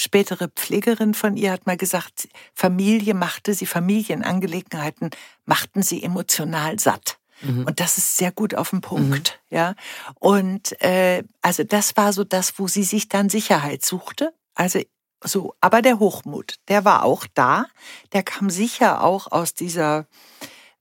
spätere 0.00 0.48
Pflegerin 0.48 1.14
von 1.14 1.36
ihr 1.36 1.52
hat 1.52 1.66
mal 1.66 1.76
gesagt, 1.76 2.28
Familie 2.54 3.14
machte 3.14 3.54
sie, 3.54 3.66
Familienangelegenheiten 3.66 5.10
machten 5.44 5.82
sie 5.82 6.02
emotional 6.02 6.78
satt. 6.78 7.18
Mhm. 7.42 7.64
Und 7.66 7.80
das 7.80 7.98
ist 7.98 8.16
sehr 8.16 8.32
gut 8.32 8.54
auf 8.54 8.70
den 8.70 8.80
Punkt, 8.80 9.40
mhm. 9.50 9.56
ja. 9.56 9.74
Und 10.18 10.80
äh, 10.82 11.22
also 11.42 11.64
das 11.64 11.96
war 11.96 12.12
so 12.12 12.24
das, 12.24 12.58
wo 12.58 12.68
sie 12.68 12.84
sich 12.84 13.08
dann 13.08 13.28
Sicherheit 13.28 13.84
suchte. 13.84 14.34
Also 14.54 14.80
so, 15.22 15.54
aber 15.60 15.82
der 15.82 15.98
Hochmut, 15.98 16.56
der 16.68 16.84
war 16.84 17.04
auch 17.04 17.26
da. 17.34 17.66
Der 18.12 18.22
kam 18.22 18.50
sicher 18.50 19.04
auch 19.04 19.30
aus 19.30 19.54
dieser 19.54 20.06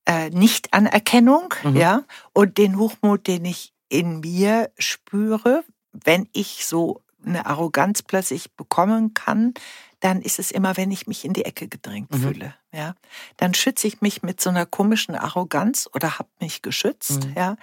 äh, 0.06 0.30
Nichtanerkennung, 0.30 1.54
mhm. 1.64 1.76
ja. 1.76 2.04
Und 2.34 2.58
den 2.58 2.78
Hochmut, 2.78 3.28
den 3.28 3.46
ich 3.46 3.74
in 3.90 4.20
mir 4.22 4.72
spüre, 4.78 5.64
wenn 5.92 6.30
ich 6.32 6.66
so 6.66 7.02
eine 7.26 7.46
Arroganz 7.46 8.02
plötzlich 8.02 8.52
bekommen 8.54 9.14
kann, 9.14 9.54
dann 10.00 10.22
ist 10.22 10.40
es 10.40 10.52
immer, 10.52 10.78
wenn 10.78 10.92
ich 10.92 11.08
mich 11.08 11.26
in 11.26 11.34
die 11.34 11.46
Ecke 11.46 11.68
gedrängt 11.68 12.12
mhm. 12.12 12.22
fühle. 12.22 12.56
Ja, 12.72 12.96
dann 13.38 13.54
schütze 13.54 13.88
ich 13.88 14.02
mich 14.02 14.24
mit 14.24 14.40
so 14.40 14.50
einer 14.50 14.66
komischen 14.66 15.16
Arroganz 15.16 15.90
oder 15.94 16.20
habe 16.20 16.30
mich 16.40 16.62
geschützt. 16.62 17.26
Mhm. 17.26 17.34
Ja, 17.36 17.56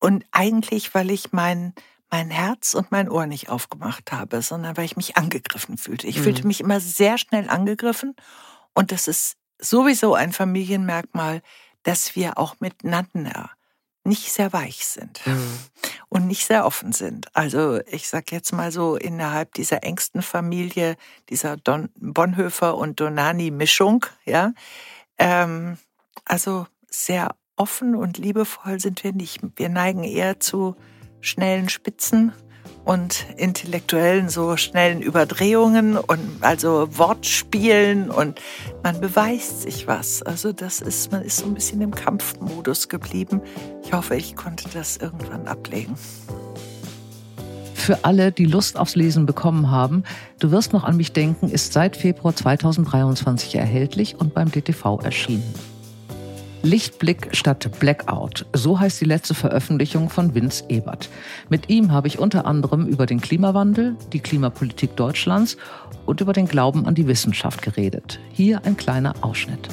und 0.00 0.24
eigentlich, 0.32 0.94
weil 0.94 1.10
ich 1.10 1.32
mein 1.32 1.74
mein 2.10 2.30
Herz 2.30 2.72
und 2.72 2.90
mein 2.90 3.10
Ohr 3.10 3.26
nicht 3.26 3.50
aufgemacht 3.50 4.12
habe, 4.12 4.40
sondern 4.40 4.78
weil 4.78 4.86
ich 4.86 4.96
mich 4.96 5.18
angegriffen 5.18 5.76
fühlte. 5.76 6.06
Ich 6.06 6.18
mhm. 6.18 6.22
fühlte 6.22 6.46
mich 6.46 6.60
immer 6.60 6.80
sehr 6.80 7.18
schnell 7.18 7.50
angegriffen 7.50 8.16
und 8.72 8.92
das 8.92 9.08
ist 9.08 9.36
sowieso 9.58 10.14
ein 10.14 10.32
Familienmerkmal, 10.32 11.42
dass 11.82 12.16
wir 12.16 12.38
auch 12.38 12.56
miteinander 12.60 13.50
nicht 14.08 14.32
sehr 14.32 14.52
weich 14.52 14.86
sind 14.86 15.20
mhm. 15.26 15.58
und 16.08 16.26
nicht 16.26 16.46
sehr 16.46 16.64
offen 16.64 16.92
sind. 16.92 17.34
Also 17.34 17.80
ich 17.86 18.08
sag 18.08 18.32
jetzt 18.32 18.52
mal 18.52 18.72
so 18.72 18.96
innerhalb 18.96 19.54
dieser 19.54 19.84
engsten 19.84 20.22
Familie, 20.22 20.96
dieser 21.28 21.56
Don 21.56 21.90
Bonhoeffer 21.96 22.76
und 22.76 23.00
Donani-Mischung, 23.00 24.06
ja, 24.24 24.52
ähm, 25.18 25.78
also 26.24 26.66
sehr 26.90 27.34
offen 27.56 27.94
und 27.94 28.18
liebevoll 28.18 28.80
sind 28.80 29.04
wir 29.04 29.12
nicht. 29.12 29.40
Wir 29.56 29.68
neigen 29.68 30.04
eher 30.04 30.40
zu 30.40 30.76
schnellen 31.20 31.68
Spitzen 31.68 32.32
und 32.84 33.26
intellektuellen 33.36 34.28
so 34.28 34.56
schnellen 34.56 35.00
Überdrehungen 35.00 35.96
und 35.96 36.20
also 36.40 36.88
Wortspielen 36.96 38.10
und 38.10 38.40
man 38.82 39.00
beweist 39.00 39.62
sich 39.62 39.86
was. 39.86 40.22
Also 40.22 40.52
das 40.52 40.80
ist, 40.80 41.12
man 41.12 41.22
ist 41.22 41.38
so 41.38 41.46
ein 41.46 41.54
bisschen 41.54 41.80
im 41.80 41.94
Kampfmodus 41.94 42.88
geblieben. 42.88 43.40
Ich 43.84 43.92
hoffe, 43.92 44.16
ich 44.16 44.36
konnte 44.36 44.68
das 44.72 44.96
irgendwann 44.96 45.46
ablegen. 45.46 45.94
Für 47.74 48.04
alle, 48.04 48.32
die 48.32 48.44
Lust 48.44 48.76
aufs 48.76 48.96
Lesen 48.96 49.24
bekommen 49.24 49.70
haben, 49.70 50.04
Du 50.40 50.52
wirst 50.52 50.72
noch 50.72 50.84
an 50.84 50.96
mich 50.96 51.12
denken, 51.12 51.48
ist 51.48 51.72
seit 51.72 51.96
Februar 51.96 52.34
2023 52.34 53.56
erhältlich 53.56 54.20
und 54.20 54.34
beim 54.34 54.52
DTV 54.52 55.00
erschienen. 55.02 55.42
Lichtblick 56.62 57.28
statt 57.32 57.70
Blackout. 57.78 58.46
So 58.52 58.80
heißt 58.80 59.00
die 59.00 59.04
letzte 59.04 59.34
Veröffentlichung 59.34 60.10
von 60.10 60.34
Vince 60.34 60.64
Ebert. 60.68 61.08
Mit 61.48 61.68
ihm 61.70 61.92
habe 61.92 62.08
ich 62.08 62.18
unter 62.18 62.46
anderem 62.46 62.86
über 62.86 63.06
den 63.06 63.20
Klimawandel, 63.20 63.96
die 64.12 64.20
Klimapolitik 64.20 64.96
Deutschlands 64.96 65.56
und 66.06 66.20
über 66.20 66.32
den 66.32 66.48
Glauben 66.48 66.86
an 66.86 66.94
die 66.94 67.06
Wissenschaft 67.06 67.62
geredet. 67.62 68.18
Hier 68.32 68.64
ein 68.64 68.76
kleiner 68.76 69.14
Ausschnitt 69.20 69.68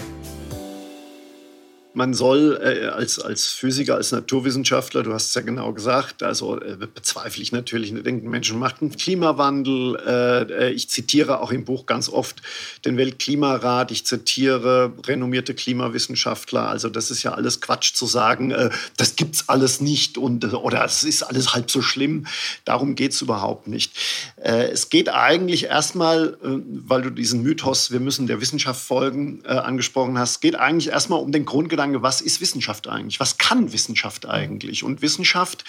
man 1.96 2.14
soll 2.14 2.60
äh, 2.62 2.88
als, 2.88 3.20
als 3.20 3.48
Physiker, 3.48 3.96
als 3.96 4.12
Naturwissenschaftler, 4.12 5.04
du 5.04 5.14
hast 5.14 5.28
es 5.28 5.34
ja 5.34 5.42
genau 5.42 5.72
gesagt, 5.74 6.24
also 6.24 6.60
äh, 6.60 6.78
bezweifle 6.94 7.42
ich 7.42 7.52
natürlich, 7.52 7.92
ne, 7.92 8.04
denken 8.04 8.30
Menschen 8.30 8.60
macht 8.60 8.82
einen 8.82 8.92
Klimawandel. 8.92 9.96
Äh, 10.06 10.68
äh, 10.68 10.72
ich 10.72 10.90
zitiere 10.90 11.42
auch 11.42 11.52
im 11.52 11.66
Buch 11.66 11.86
ganz 11.86 12.10
oft 12.10 12.42
den 12.84 12.98
Weltklimarat, 12.98 13.92
ich 13.92 14.06
zitiere 14.06 14.94
renommierte 15.08 15.54
Klimawissenschaftler. 15.54 16.68
Also 16.68 16.90
das 16.90 17.12
ist 17.12 17.24
ja 17.24 17.34
alles 17.34 17.62
Quatsch 17.62 17.94
zu 17.94 18.06
sagen, 18.06 18.52
äh, 18.52 18.70
das 18.98 19.16
gibt's 19.16 19.48
alles 19.48 19.82
nicht 19.82 20.18
und 20.18 20.44
äh, 20.44 20.48
oder 20.48 20.84
es 20.84 21.04
ist 21.04 21.24
alles 21.24 21.54
halb 21.54 21.72
so 21.72 21.82
schlimm. 21.82 22.26
Darum 22.66 22.96
geht's 22.96 23.22
überhaupt 23.22 23.68
nicht. 23.68 23.94
Es 24.38 24.90
geht 24.90 25.10
eigentlich 25.10 25.66
erstmal, 25.66 26.38
weil 26.42 27.02
du 27.02 27.10
diesen 27.10 27.42
Mythos, 27.42 27.92
wir 27.92 28.00
müssen 28.00 28.28
der 28.28 28.42
Wissenschaft 28.42 28.82
folgen, 28.82 29.46
angesprochen 29.46 30.18
hast, 30.18 30.42
geht 30.42 30.56
eigentlich 30.56 30.90
erstmal 30.90 31.20
um 31.20 31.32
den 31.32 31.46
Grundgedanken, 31.46 31.85
Gedanke, 31.86 32.04
was 32.04 32.22
ist 32.22 32.42
Wissenschaft 32.42 32.88
eigentlich? 32.88 33.20
Was 33.20 33.38
kann 33.38 33.72
Wissenschaft 33.72 34.26
eigentlich? 34.26 34.84
Und 34.84 35.02
Wissenschaft 35.02 35.64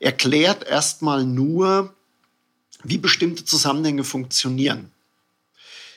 erklärt 0.00 0.64
erstmal 0.66 1.24
nur, 1.24 1.94
wie 2.84 2.98
bestimmte 2.98 3.44
Zusammenhänge 3.44 4.04
funktionieren. 4.04 4.90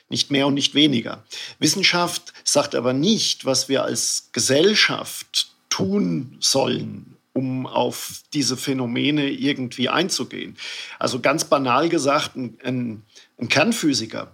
Nicht 0.08 0.32
mehr 0.32 0.48
und 0.48 0.54
nicht 0.54 0.76
weniger. 0.76 1.24
Wissenschaft 1.60 2.34
sagt 2.44 2.76
aber 2.76 2.94
nicht, 2.94 3.46
was 3.46 3.70
wir 3.70 3.84
als 3.84 4.30
Gesellschaft 4.32 5.52
tun 5.70 6.38
sollen, 6.40 7.18
um 7.34 7.66
auf 7.66 8.22
diese 8.34 8.56
Phänomene 8.56 9.30
irgendwie 9.30 9.90
einzugehen. 9.90 10.56
Also 11.00 11.20
ganz 11.20 11.46
banal 11.46 11.90
gesagt, 11.90 12.36
ein, 12.36 13.04
ein 13.40 13.50
Kernphysiker 13.50 14.34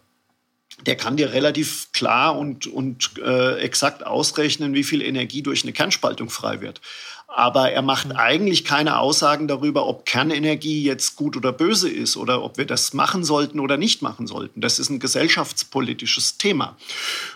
der 0.86 0.96
kann 0.96 1.18
dir 1.18 1.34
relativ 1.34 1.92
klar 1.92 2.38
und, 2.38 2.68
und 2.68 3.12
äh, 3.24 3.60
exakt 3.60 4.06
ausrechnen, 4.06 4.74
wie 4.74 4.84
viel 4.84 5.02
Energie 5.02 5.44
durch 5.44 5.64
eine 5.64 5.74
Kernspaltung 5.74 6.30
frei 6.30 6.62
wird. 6.62 6.82
Aber 7.28 7.72
er 7.72 7.82
macht 7.82 8.08
mhm. 8.10 8.18
eigentlich 8.18 8.66
keine 8.66 9.00
Aussagen 9.00 9.48
darüber, 9.48 9.88
ob 9.88 10.06
Kernenergie 10.06 10.84
jetzt 10.84 11.16
gut 11.16 11.38
oder 11.38 11.54
böse 11.54 11.90
ist 11.90 12.18
oder 12.18 12.44
ob 12.44 12.58
wir 12.58 12.66
das 12.66 12.94
machen 12.94 13.24
sollten 13.24 13.60
oder 13.60 13.78
nicht 13.78 14.02
machen 14.02 14.28
sollten. 14.28 14.60
Das 14.60 14.80
ist 14.80 14.90
ein 14.90 15.00
gesellschaftspolitisches 15.00 16.38
Thema. 16.38 16.78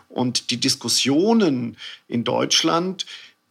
Und 0.10 0.52
die 0.52 0.58
Diskussionen 0.58 1.78
in 2.08 2.24
Deutschland, 2.26 3.06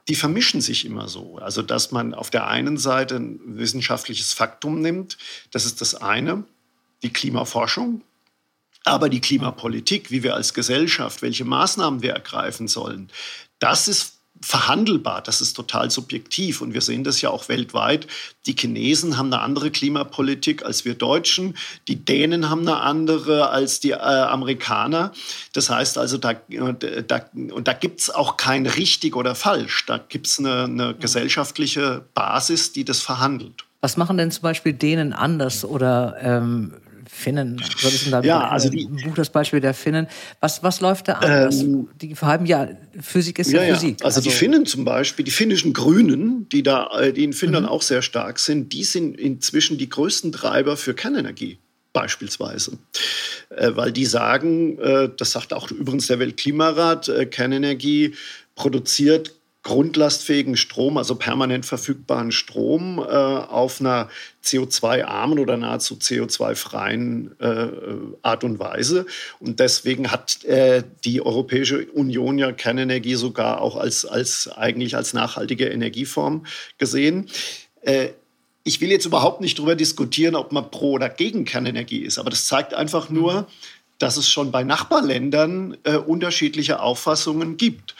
die 0.08 0.16
vermischen 0.16 0.60
sich 0.60 0.84
immer 0.84 1.08
so. 1.08 1.38
Also, 1.38 1.62
dass 1.62 1.92
man 1.92 2.12
auf 2.12 2.28
der 2.28 2.46
einen 2.46 2.76
Seite 2.76 3.16
ein 3.16 3.40
wissenschaftliches 3.56 4.34
Faktum 4.34 4.80
nimmt, 4.80 5.16
das 5.50 5.64
ist 5.64 5.80
das 5.80 5.94
eine, 5.94 6.44
die 7.02 7.10
Klimaforschung, 7.10 8.02
aber 8.84 9.08
die 9.08 9.20
Klimapolitik, 9.20 10.10
wie 10.10 10.22
wir 10.22 10.34
als 10.34 10.54
Gesellschaft, 10.54 11.22
welche 11.22 11.44
Maßnahmen 11.44 12.02
wir 12.02 12.12
ergreifen 12.12 12.68
sollen, 12.68 13.10
das 13.58 13.88
ist 13.88 14.14
verhandelbar, 14.40 15.22
das 15.22 15.40
ist 15.40 15.54
total 15.54 15.90
subjektiv 15.90 16.60
und 16.60 16.74
wir 16.74 16.82
sehen 16.82 17.02
das 17.02 17.20
ja 17.22 17.30
auch 17.30 17.48
weltweit. 17.48 18.06
Die 18.46 18.54
Chinesen 18.58 19.16
haben 19.16 19.32
eine 19.32 19.40
andere 19.40 19.70
Klimapolitik 19.70 20.64
als 20.64 20.84
wir 20.84 20.94
Deutschen, 20.94 21.56
die 21.88 22.04
Dänen 22.04 22.50
haben 22.50 22.60
eine 22.60 22.80
andere 22.80 23.48
als 23.48 23.80
die 23.80 23.92
äh, 23.92 23.96
Amerikaner. 23.96 25.12
Das 25.54 25.70
heißt 25.70 25.96
also, 25.96 26.18
da, 26.18 26.34
da, 26.34 27.24
da 27.32 27.72
gibt 27.72 28.00
es 28.00 28.10
auch 28.10 28.36
kein 28.36 28.66
richtig 28.66 29.16
oder 29.16 29.34
falsch, 29.34 29.86
da 29.86 29.98
gibt 29.98 30.26
es 30.26 30.38
eine, 30.38 30.64
eine 30.64 30.94
gesellschaftliche 30.94 32.04
Basis, 32.12 32.72
die 32.72 32.84
das 32.84 33.00
verhandelt. 33.00 33.64
Was 33.80 33.96
machen 33.96 34.16
denn 34.18 34.30
zum 34.30 34.42
Beispiel 34.42 34.72
Dänen 34.72 35.12
anders 35.12 35.64
oder 35.64 36.16
ähm, 36.20 36.72
Finnen. 37.14 37.62
Was 37.82 37.94
ist 37.94 38.06
denn 38.06 38.12
da 38.12 38.22
ja, 38.22 38.48
also 38.48 38.68
die, 38.68 38.82
im 38.82 38.96
Buch 38.96 39.14
das 39.14 39.30
Beispiel 39.30 39.60
der 39.60 39.72
Finnen? 39.72 40.08
Was, 40.40 40.64
was 40.64 40.80
läuft 40.80 41.06
da 41.06 41.12
anders? 41.14 41.60
Ähm, 41.60 41.88
die 42.02 42.14
haben 42.16 42.44
ja, 42.44 42.68
Physik 43.00 43.38
ist 43.38 43.52
ja, 43.52 43.62
ja 43.62 43.74
Physik. 43.74 44.00
Ja. 44.00 44.06
Also, 44.06 44.18
also, 44.18 44.28
die 44.28 44.34
Finnen 44.34 44.66
zum 44.66 44.84
Beispiel, 44.84 45.24
die 45.24 45.30
finnischen 45.30 45.72
Grünen, 45.72 46.48
die 46.48 46.64
da, 46.64 46.88
äh, 46.98 47.12
die 47.12 47.22
in 47.22 47.32
Finnland 47.32 47.66
mhm. 47.66 47.72
auch 47.72 47.82
sehr 47.82 48.02
stark 48.02 48.40
sind, 48.40 48.72
die 48.72 48.82
sind 48.82 49.18
inzwischen 49.18 49.78
die 49.78 49.88
größten 49.88 50.32
Treiber 50.32 50.76
für 50.76 50.92
Kernenergie 50.92 51.58
beispielsweise. 51.92 52.78
Äh, 53.50 53.70
weil 53.74 53.92
die 53.92 54.06
sagen, 54.06 54.78
äh, 54.80 55.08
das 55.16 55.30
sagt 55.30 55.52
auch 55.52 55.70
übrigens 55.70 56.08
der 56.08 56.18
Weltklimarat, 56.18 57.10
Kernenergie 57.30 58.14
produziert 58.56 59.36
grundlastfähigen 59.64 60.56
Strom, 60.56 60.98
also 60.98 61.16
permanent 61.16 61.66
verfügbaren 61.66 62.30
Strom, 62.32 62.98
äh, 62.98 63.02
auf 63.02 63.80
einer 63.80 64.08
CO2-armen 64.44 65.38
oder 65.38 65.56
nahezu 65.56 65.94
CO2-freien 65.94 67.34
äh, 67.40 67.68
Art 68.22 68.44
und 68.44 68.58
Weise. 68.58 69.06
Und 69.40 69.60
deswegen 69.60 70.12
hat 70.12 70.44
äh, 70.44 70.84
die 71.04 71.24
Europäische 71.24 71.86
Union 71.86 72.38
ja 72.38 72.52
Kernenergie 72.52 73.14
sogar 73.14 73.62
auch 73.62 73.76
als, 73.76 74.04
als 74.04 74.48
eigentlich 74.48 74.96
als 74.96 75.14
nachhaltige 75.14 75.66
Energieform 75.68 76.44
gesehen. 76.76 77.30
Äh, 77.80 78.10
ich 78.64 78.80
will 78.80 78.90
jetzt 78.90 79.06
überhaupt 79.06 79.40
nicht 79.40 79.58
darüber 79.58 79.76
diskutieren, 79.76 80.36
ob 80.36 80.52
man 80.52 80.70
pro 80.70 80.92
oder 80.92 81.08
gegen 81.08 81.44
Kernenergie 81.46 81.98
ist, 81.98 82.18
aber 82.18 82.30
das 82.30 82.44
zeigt 82.44 82.74
einfach 82.74 83.08
nur, 83.08 83.46
dass 83.98 84.16
es 84.16 84.28
schon 84.28 84.50
bei 84.50 84.64
Nachbarländern 84.64 85.76
äh, 85.84 85.96
unterschiedliche 85.96 86.80
Auffassungen 86.80 87.56
gibt. 87.56 87.94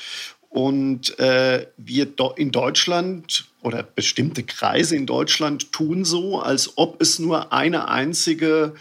Und 0.55 1.19
äh, 1.19 1.67
wir 1.77 2.07
in 2.37 2.53
Deutschland 2.53 3.47
oder 3.61 3.83
bestimmte 3.83 4.45
Kreise 4.45 4.95
in 4.95 5.05
Deutschland 5.05 5.73
tun 5.73 6.05
so, 6.05 6.41
als 6.41 6.79
ob 6.79 7.03
es 7.03 7.19
nur 7.19 7.53
eine 7.53 7.89
einzige 7.89 8.75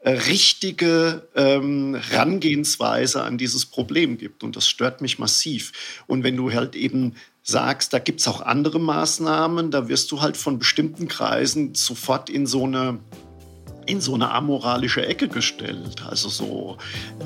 äh, 0.00 0.12
richtige 0.12 1.28
ähm, 1.36 1.94
Herangehensweise 1.94 3.22
an 3.22 3.36
dieses 3.36 3.66
Problem 3.66 4.16
gibt. 4.16 4.42
Und 4.42 4.56
das 4.56 4.66
stört 4.66 5.02
mich 5.02 5.18
massiv. 5.18 6.02
Und 6.06 6.24
wenn 6.24 6.38
du 6.38 6.54
halt 6.54 6.74
eben 6.74 7.16
sagst, 7.42 7.92
da 7.92 7.98
gibt 7.98 8.20
es 8.20 8.28
auch 8.28 8.40
andere 8.40 8.80
Maßnahmen, 8.80 9.70
da 9.70 9.88
wirst 9.88 10.10
du 10.12 10.22
halt 10.22 10.38
von 10.38 10.58
bestimmten 10.58 11.06
Kreisen 11.06 11.74
sofort 11.74 12.30
in 12.30 12.46
so 12.46 12.64
eine 12.64 12.98
in 13.90 14.00
so 14.00 14.14
eine 14.14 14.30
amoralische 14.30 15.06
Ecke 15.06 15.28
gestellt. 15.28 16.02
Also 16.08 16.28
so, 16.28 16.76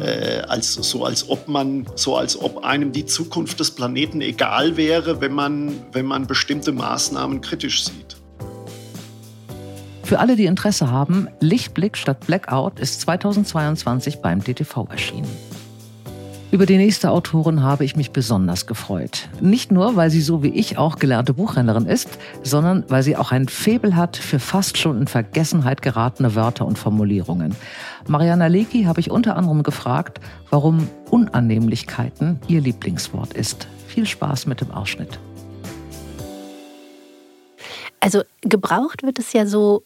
äh, 0.00 0.40
als, 0.40 0.74
so 0.74 1.04
als 1.04 1.28
ob 1.28 1.48
man, 1.48 1.86
so 1.94 2.16
als 2.16 2.40
ob 2.40 2.64
einem 2.64 2.92
die 2.92 3.06
Zukunft 3.06 3.60
des 3.60 3.70
Planeten 3.70 4.20
egal 4.20 4.76
wäre, 4.76 5.20
wenn 5.20 5.32
man, 5.32 5.72
wenn 5.92 6.06
man 6.06 6.26
bestimmte 6.26 6.72
Maßnahmen 6.72 7.40
kritisch 7.40 7.84
sieht. 7.84 8.16
Für 10.04 10.18
alle, 10.18 10.36
die 10.36 10.44
Interesse 10.44 10.90
haben, 10.90 11.28
Lichtblick 11.40 11.96
statt 11.96 12.26
Blackout 12.26 12.78
ist 12.78 13.00
2022 13.00 14.20
beim 14.20 14.44
DTV 14.44 14.86
erschienen. 14.90 15.30
Über 16.54 16.66
die 16.66 16.76
nächste 16.76 17.10
Autorin 17.10 17.64
habe 17.64 17.84
ich 17.84 17.96
mich 17.96 18.12
besonders 18.12 18.66
gefreut. 18.66 19.28
Nicht 19.40 19.72
nur, 19.72 19.96
weil 19.96 20.08
sie 20.10 20.20
so 20.20 20.44
wie 20.44 20.50
ich 20.50 20.78
auch 20.78 21.00
gelernte 21.00 21.34
Buchhändlerin 21.34 21.86
ist, 21.86 22.16
sondern 22.44 22.84
weil 22.86 23.02
sie 23.02 23.16
auch 23.16 23.32
ein 23.32 23.48
Faible 23.48 23.96
hat 23.96 24.16
für 24.16 24.38
fast 24.38 24.78
schon 24.78 25.00
in 25.00 25.08
Vergessenheit 25.08 25.82
geratene 25.82 26.36
Wörter 26.36 26.64
und 26.64 26.78
Formulierungen. 26.78 27.56
Mariana 28.06 28.46
Lecki 28.46 28.84
habe 28.84 29.00
ich 29.00 29.10
unter 29.10 29.36
anderem 29.36 29.64
gefragt, 29.64 30.20
warum 30.50 30.86
Unannehmlichkeiten 31.10 32.38
ihr 32.46 32.60
Lieblingswort 32.60 33.32
ist. 33.32 33.66
Viel 33.88 34.06
Spaß 34.06 34.46
mit 34.46 34.60
dem 34.60 34.70
Ausschnitt. 34.70 35.18
Also 37.98 38.22
gebraucht 38.42 39.02
wird 39.02 39.18
es 39.18 39.32
ja 39.32 39.44
so 39.46 39.82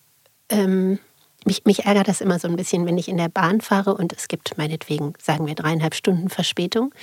ähm, 0.50 0.98
mich, 1.44 1.64
mich 1.64 1.84
ärgert 1.86 2.08
das 2.08 2.20
immer 2.20 2.38
so 2.38 2.48
ein 2.48 2.56
bisschen, 2.56 2.86
wenn 2.86 2.98
ich 2.98 3.08
in 3.08 3.16
der 3.16 3.28
Bahn 3.28 3.60
fahre 3.60 3.94
und 3.94 4.12
es 4.12 4.28
gibt 4.28 4.58
meinetwegen, 4.58 5.14
sagen 5.22 5.46
wir, 5.46 5.54
dreieinhalb 5.54 5.94
Stunden 5.94 6.28
Verspätung. 6.28 6.94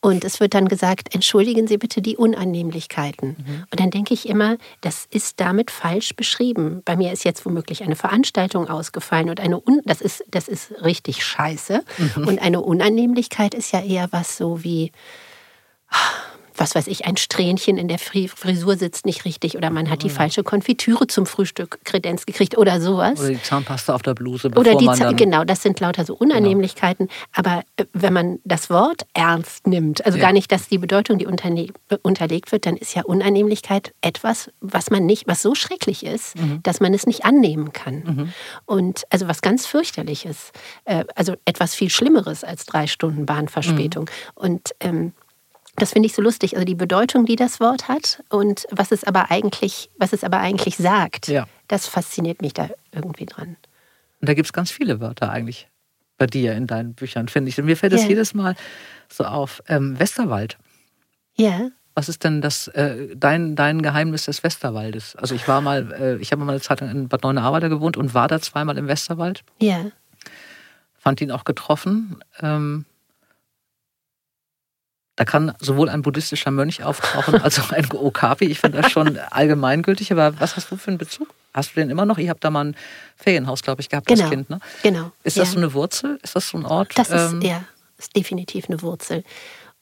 Und 0.00 0.24
es 0.24 0.38
wird 0.38 0.54
dann 0.54 0.68
gesagt, 0.68 1.12
entschuldigen 1.12 1.66
Sie 1.66 1.76
bitte 1.76 2.00
die 2.00 2.16
Unannehmlichkeiten. 2.16 3.30
Mhm. 3.30 3.64
Und 3.70 3.80
dann 3.80 3.90
denke 3.90 4.14
ich 4.14 4.28
immer, 4.28 4.56
das 4.80 5.08
ist 5.10 5.40
damit 5.40 5.72
falsch 5.72 6.14
beschrieben. 6.14 6.82
Bei 6.84 6.96
mir 6.96 7.12
ist 7.12 7.24
jetzt 7.24 7.44
womöglich 7.44 7.82
eine 7.82 7.96
Veranstaltung 7.96 8.68
ausgefallen 8.68 9.28
und 9.28 9.40
eine 9.40 9.56
Un 9.56 9.80
das 9.84 10.00
ist 10.00 10.24
das 10.30 10.46
ist 10.46 10.72
richtig 10.84 11.24
scheiße. 11.24 11.82
Mhm. 11.98 12.28
Und 12.28 12.38
eine 12.40 12.60
Unannehmlichkeit 12.60 13.54
ist 13.54 13.72
ja 13.72 13.82
eher 13.82 14.08
was 14.12 14.36
so 14.36 14.62
wie 14.62 14.92
was 16.58 16.74
weiß 16.74 16.86
ich, 16.86 17.06
ein 17.06 17.16
Strähnchen 17.16 17.78
in 17.78 17.88
der 17.88 17.98
Frisur 17.98 18.76
sitzt 18.76 19.06
nicht 19.06 19.24
richtig 19.24 19.56
oder 19.56 19.70
man 19.70 19.90
hat 19.90 20.02
die 20.02 20.10
falsche 20.10 20.42
Konfitüre 20.42 21.06
zum 21.06 21.26
Frühstück 21.26 21.78
kredenz 21.84 22.26
gekriegt 22.26 22.58
oder 22.58 22.80
sowas. 22.80 23.20
Oder 23.20 23.30
die 23.30 23.42
Zahnpasta 23.42 23.94
auf 23.94 24.02
der 24.02 24.14
Bluse. 24.14 24.48
Oder 24.54 24.74
die 24.74 24.86
man 24.86 25.16
genau, 25.16 25.44
das 25.44 25.62
sind 25.62 25.80
lauter 25.80 26.04
so 26.04 26.14
Unannehmlichkeiten. 26.14 27.06
Genau. 27.06 27.18
Aber 27.32 27.62
äh, 27.76 27.84
wenn 27.92 28.12
man 28.12 28.38
das 28.44 28.70
Wort 28.70 29.06
ernst 29.14 29.66
nimmt, 29.66 30.04
also 30.04 30.18
ja. 30.18 30.24
gar 30.24 30.32
nicht, 30.32 30.50
dass 30.50 30.68
die 30.68 30.78
Bedeutung, 30.78 31.18
die 31.18 31.26
unterlegt 31.26 32.52
wird, 32.52 32.66
dann 32.66 32.76
ist 32.76 32.94
ja 32.94 33.02
Unannehmlichkeit 33.02 33.94
etwas, 34.00 34.50
was 34.60 34.90
man 34.90 35.06
nicht, 35.06 35.26
was 35.26 35.42
so 35.42 35.54
schrecklich 35.54 36.04
ist, 36.04 36.36
mhm. 36.36 36.60
dass 36.62 36.80
man 36.80 36.94
es 36.94 37.06
nicht 37.06 37.24
annehmen 37.24 37.72
kann. 37.72 37.94
Mhm. 37.94 38.32
Und 38.66 39.04
also 39.10 39.28
was 39.28 39.42
ganz 39.42 39.66
fürchterliches, 39.66 40.52
äh, 40.84 41.04
also 41.14 41.34
etwas 41.44 41.74
viel 41.74 41.90
Schlimmeres 41.90 42.44
als 42.44 42.66
drei 42.66 42.86
Stunden 42.86 43.26
Bahnverspätung. 43.26 44.04
Mhm. 44.04 44.32
Und 44.34 44.74
ähm, 44.80 45.12
das 45.78 45.92
finde 45.92 46.06
ich 46.06 46.14
so 46.14 46.22
lustig, 46.22 46.54
also 46.54 46.64
die 46.64 46.74
Bedeutung, 46.74 47.26
die 47.26 47.36
das 47.36 47.60
Wort 47.60 47.88
hat 47.88 48.22
und 48.28 48.66
was 48.70 48.92
es 48.92 49.04
aber 49.04 49.30
eigentlich, 49.30 49.90
was 49.98 50.12
es 50.12 50.24
aber 50.24 50.38
eigentlich 50.38 50.76
sagt. 50.76 51.28
Ja. 51.28 51.46
Das 51.68 51.86
fasziniert 51.86 52.42
mich 52.42 52.54
da 52.54 52.68
irgendwie 52.92 53.26
dran. 53.26 53.56
Und 54.20 54.28
da 54.28 54.34
gibt 54.34 54.46
es 54.46 54.52
ganz 54.52 54.70
viele 54.70 55.00
Wörter 55.00 55.30
eigentlich 55.30 55.68
bei 56.16 56.26
dir 56.26 56.54
in 56.54 56.66
deinen 56.66 56.94
Büchern, 56.94 57.28
finde 57.28 57.48
ich. 57.48 57.58
Und 57.58 57.66
mir 57.66 57.76
fällt 57.76 57.92
es 57.92 58.02
ja. 58.02 58.08
jedes 58.08 58.34
Mal 58.34 58.56
so 59.08 59.24
auf. 59.24 59.62
Ähm, 59.68 59.98
Westerwald. 59.98 60.58
Ja. 61.36 61.70
Was 61.94 62.08
ist 62.08 62.24
denn 62.24 62.40
das, 62.40 62.68
äh, 62.68 63.16
dein, 63.16 63.56
dein 63.56 63.82
Geheimnis 63.82 64.26
des 64.26 64.42
Westerwaldes? 64.42 65.16
Also 65.16 65.34
ich 65.34 65.46
war 65.48 65.60
mal, 65.60 65.92
äh, 65.92 66.16
ich 66.16 66.32
habe 66.32 66.44
mal 66.44 66.52
eine 66.52 66.60
Zeit 66.60 66.80
lang 66.80 66.90
in 66.90 67.08
Bad 67.08 67.22
Neuenahr 67.22 67.60
gewohnt 67.60 67.96
und 67.96 68.14
war 68.14 68.28
da 68.28 68.40
zweimal 68.40 68.76
im 68.78 68.88
Westerwald. 68.88 69.42
Ja. 69.60 69.86
Fand 70.98 71.20
ihn 71.20 71.30
auch 71.30 71.44
getroffen. 71.44 72.22
Ähm, 72.40 72.84
da 75.18 75.24
kann 75.24 75.52
sowohl 75.58 75.88
ein 75.88 76.02
buddhistischer 76.02 76.52
Mönch 76.52 76.84
auftauchen 76.84 77.42
als 77.42 77.58
auch 77.58 77.72
ein 77.72 77.90
Okapi. 77.90 78.44
Ich 78.44 78.60
finde 78.60 78.80
das 78.80 78.92
schon 78.92 79.18
allgemeingültig. 79.18 80.12
Aber 80.12 80.38
was 80.38 80.54
hast 80.54 80.70
du 80.70 80.76
für 80.76 80.92
einen 80.92 80.98
Bezug? 80.98 81.34
Hast 81.52 81.72
du 81.74 81.80
den 81.80 81.90
immer 81.90 82.06
noch? 82.06 82.18
Ihr 82.18 82.30
habt 82.30 82.44
da 82.44 82.50
mal 82.50 82.66
ein 82.66 82.76
Ferienhaus, 83.16 83.62
glaube 83.62 83.80
ich, 83.80 83.88
gehabt 83.88 84.06
genau. 84.06 84.22
als 84.22 84.30
Kind. 84.30 84.48
Ne? 84.48 84.60
Genau. 84.84 85.10
Ist 85.24 85.36
das 85.36 85.48
ja. 85.48 85.54
so 85.54 85.58
eine 85.58 85.74
Wurzel? 85.74 86.20
Ist 86.22 86.36
das 86.36 86.48
so 86.48 86.58
ein 86.58 86.64
Ort? 86.64 86.96
Das 86.96 87.10
ist, 87.10 87.32
ähm, 87.32 87.40
ja, 87.40 87.64
ist 87.98 88.14
definitiv 88.14 88.66
eine 88.68 88.80
Wurzel. 88.80 89.24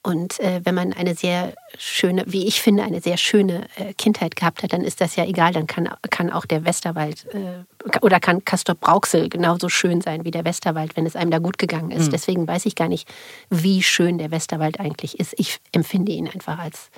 Und 0.07 0.39
äh, 0.39 0.61
wenn 0.63 0.77
man 0.77 0.93
eine 0.93 1.17
sehr 1.17 1.53
schöne, 1.79 2.23
wie 2.29 2.47
ich 2.47 2.63
finde, 2.63 2.85
eine 2.85 3.01
sehr 3.01 3.17
schöne 3.17 3.67
äh, 3.75 3.93
Kindheit 3.95 4.37
gehabt 4.37 4.63
hat, 4.63 4.73
dann 4.73 4.83
ist 4.83 5.01
das 5.01 5.17
ja 5.17 5.25
egal. 5.25 5.53
Dann 5.53 5.67
kann, 5.67 5.89
kann 6.11 6.31
auch 6.31 6.47
der 6.47 6.65
Westerwald 6.65 7.27
äh, 7.35 7.65
oder 8.03 8.21
kann 8.21 8.45
Castor 8.45 8.77
Brauxel 8.77 9.29
genauso 9.29 9.69
schön 9.69 10.01
sein 10.01 10.25
wie 10.25 10.31
der 10.31 10.45
Westerwald, 10.45 10.97
wenn 10.97 11.07
es 11.07 11.17
einem 11.17 11.33
da 11.33 11.41
gut 11.41 11.59
gegangen 11.59 11.91
ist. 11.91 12.07
Mhm. 12.07 12.11
Deswegen 12.13 12.47
weiß 12.47 12.67
ich 12.67 12.77
gar 12.77 12.87
nicht, 12.87 13.09
wie 13.51 13.83
schön 13.83 14.19
der 14.19 14.31
Westerwald 14.31 14.79
eigentlich 14.79 15.19
ist. 15.19 15.35
Ich 15.39 15.59
empfinde 15.73 16.13
ihn 16.13 16.29
einfach 16.29 16.61
als 16.61 16.91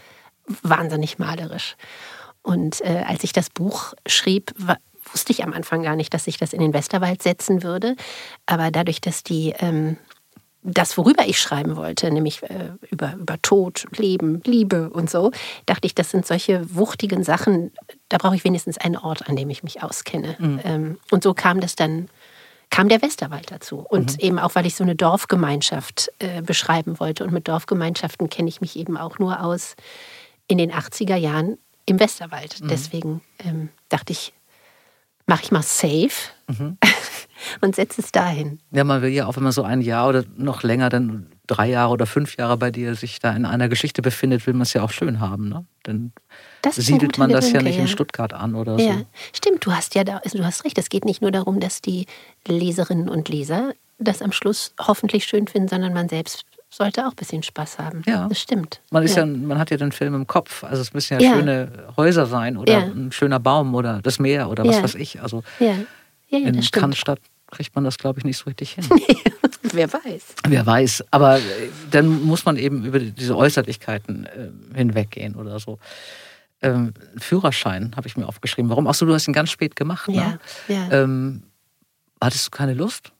wahnsinnig 0.62 1.18
malerisch. 1.18 1.76
Und 2.42 2.82
äh, 2.82 3.04
als 3.06 3.24
ich 3.24 3.32
das 3.32 3.48
Buch 3.48 3.94
schrieb, 4.06 4.52
war, 4.58 4.76
wusste 5.12 5.32
ich 5.32 5.44
am 5.44 5.54
Anfang 5.54 5.82
gar 5.82 5.96
nicht, 5.96 6.12
dass 6.12 6.26
ich 6.26 6.36
das 6.36 6.52
in 6.52 6.60
den 6.60 6.74
Westerwald 6.74 7.22
setzen 7.22 7.62
würde. 7.62 7.96
Aber 8.44 8.70
dadurch, 8.70 9.00
dass 9.00 9.22
die 9.22 9.54
ähm, 9.60 9.96
das, 10.74 10.96
worüber 10.96 11.26
ich 11.26 11.40
schreiben 11.40 11.76
wollte, 11.76 12.10
nämlich 12.10 12.42
äh, 12.42 12.72
über, 12.90 13.14
über 13.14 13.40
Tod, 13.42 13.86
Leben, 13.96 14.42
Liebe 14.44 14.90
und 14.90 15.10
so, 15.10 15.30
dachte 15.66 15.86
ich, 15.86 15.94
das 15.94 16.10
sind 16.10 16.26
solche 16.26 16.74
wuchtigen 16.74 17.24
Sachen, 17.24 17.72
da 18.08 18.18
brauche 18.18 18.36
ich 18.36 18.44
wenigstens 18.44 18.78
einen 18.78 18.96
Ort, 18.96 19.28
an 19.28 19.36
dem 19.36 19.50
ich 19.50 19.62
mich 19.62 19.82
auskenne. 19.82 20.36
Mhm. 20.38 20.60
Ähm, 20.64 20.98
und 21.10 21.22
so 21.22 21.34
kam 21.34 21.60
das 21.60 21.74
dann, 21.76 22.08
kam 22.70 22.88
der 22.88 23.02
Westerwald 23.02 23.50
dazu. 23.50 23.78
Und 23.78 24.14
mhm. 24.14 24.20
eben 24.20 24.38
auch, 24.38 24.54
weil 24.54 24.66
ich 24.66 24.74
so 24.74 24.84
eine 24.84 24.94
Dorfgemeinschaft 24.94 26.10
äh, 26.18 26.42
beschreiben 26.42 27.00
wollte. 27.00 27.24
Und 27.24 27.32
mit 27.32 27.48
Dorfgemeinschaften 27.48 28.28
kenne 28.28 28.48
ich 28.48 28.60
mich 28.60 28.76
eben 28.76 28.96
auch 28.96 29.18
nur 29.18 29.42
aus 29.42 29.74
in 30.48 30.58
den 30.58 30.72
80er 30.72 31.16
Jahren 31.16 31.58
im 31.86 31.98
Westerwald. 31.98 32.60
Mhm. 32.60 32.68
Deswegen 32.68 33.20
ähm, 33.44 33.70
dachte 33.88 34.12
ich, 34.12 34.32
mache 35.28 35.44
ich 35.44 35.52
mal 35.52 35.62
safe. 35.62 36.32
Mhm. 36.48 36.78
und 37.60 37.76
setze 37.76 38.00
es 38.00 38.12
dahin. 38.12 38.58
Ja, 38.72 38.84
man 38.84 39.02
will 39.02 39.10
ja 39.10 39.26
auch, 39.26 39.36
wenn 39.36 39.42
man 39.42 39.52
so 39.52 39.62
ein 39.62 39.80
Jahr 39.80 40.08
oder 40.08 40.24
noch 40.36 40.62
länger, 40.62 40.88
dann 40.88 41.26
drei 41.46 41.68
Jahre 41.68 41.92
oder 41.92 42.06
fünf 42.06 42.36
Jahre 42.36 42.56
bei 42.56 42.70
dir 42.70 42.94
sich 42.94 43.20
da 43.20 43.32
in 43.32 43.44
einer 43.44 43.68
Geschichte 43.68 44.02
befindet, 44.02 44.46
will 44.46 44.54
man 44.54 44.62
es 44.62 44.72
ja 44.72 44.82
auch 44.82 44.90
schön 44.90 45.20
haben. 45.20 45.48
Ne? 45.48 45.64
Dann 45.84 46.12
siedelt 46.70 47.18
man 47.18 47.30
das 47.30 47.46
Gedanke, 47.46 47.58
ja 47.58 47.70
nicht 47.70 47.76
ja. 47.76 47.82
in 47.82 47.88
Stuttgart 47.88 48.32
an 48.32 48.54
oder 48.54 48.78
ja. 48.78 48.98
so. 48.98 49.06
Stimmt, 49.32 49.64
du 49.64 49.72
hast 49.72 49.94
ja 49.94 50.04
da, 50.04 50.18
also 50.18 50.38
du 50.38 50.44
hast 50.44 50.64
recht. 50.64 50.78
Es 50.78 50.88
geht 50.88 51.04
nicht 51.04 51.22
nur 51.22 51.30
darum, 51.30 51.60
dass 51.60 51.80
die 51.80 52.06
Leserinnen 52.46 53.08
und 53.08 53.28
Leser 53.28 53.72
das 53.98 54.22
am 54.22 54.32
Schluss 54.32 54.74
hoffentlich 54.80 55.24
schön 55.24 55.46
finden, 55.48 55.68
sondern 55.68 55.92
man 55.92 56.08
selbst 56.08 56.44
sollte 56.70 57.06
auch 57.06 57.10
ein 57.10 57.16
bisschen 57.16 57.42
Spaß 57.42 57.78
haben. 57.78 58.02
Ja. 58.06 58.28
Das 58.28 58.40
stimmt. 58.40 58.80
Man, 58.90 59.02
ist 59.02 59.16
ja. 59.16 59.24
ja 59.24 59.26
man 59.26 59.58
hat 59.58 59.70
ja 59.70 59.76
den 59.76 59.92
Film 59.92 60.14
im 60.14 60.26
Kopf. 60.26 60.64
Also 60.64 60.82
es 60.82 60.92
müssen 60.92 61.14
ja, 61.14 61.20
ja. 61.20 61.34
schöne 61.34 61.86
Häuser 61.96 62.26
sein 62.26 62.56
oder 62.56 62.78
ein 62.78 63.10
schöner 63.12 63.40
Baum 63.40 63.74
oder 63.74 64.00
das 64.02 64.18
Meer 64.18 64.50
oder 64.50 64.64
was 64.64 64.82
weiß 64.82 64.94
ich. 64.96 65.22
Also 65.22 65.42
in 66.28 66.60
Cannstatt 66.70 67.20
kriegt 67.50 67.74
man 67.74 67.84
das, 67.84 67.98
glaube 67.98 68.18
ich, 68.18 68.24
nicht 68.24 68.36
so 68.36 68.44
richtig 68.44 68.72
hin. 68.72 68.84
Wer 69.72 69.92
weiß. 69.92 70.34
Wer 70.46 70.66
weiß. 70.66 71.04
Aber 71.10 71.38
äh, 71.38 71.42
dann 71.90 72.22
muss 72.24 72.44
man 72.44 72.56
eben 72.56 72.84
über 72.84 72.98
diese 72.98 73.36
Äußerlichkeiten 73.36 74.26
äh, 74.26 74.76
hinweggehen 74.76 75.34
oder 75.34 75.58
so. 75.58 75.78
Ähm, 76.60 76.92
Führerschein 77.18 77.94
habe 77.96 78.08
ich 78.08 78.16
mir 78.16 78.26
aufgeschrieben. 78.26 78.70
Warum? 78.70 78.86
Ach 78.86 78.94
so, 78.94 79.06
du 79.06 79.14
hast 79.14 79.28
ihn 79.28 79.34
ganz 79.34 79.50
spät 79.50 79.76
gemacht. 79.76 80.08
Ne? 80.08 80.38
Ja. 80.68 80.88
Ähm, 80.90 81.42
hattest 82.20 82.46
du 82.46 82.50
keine 82.50 82.74
Lust? 82.74 83.12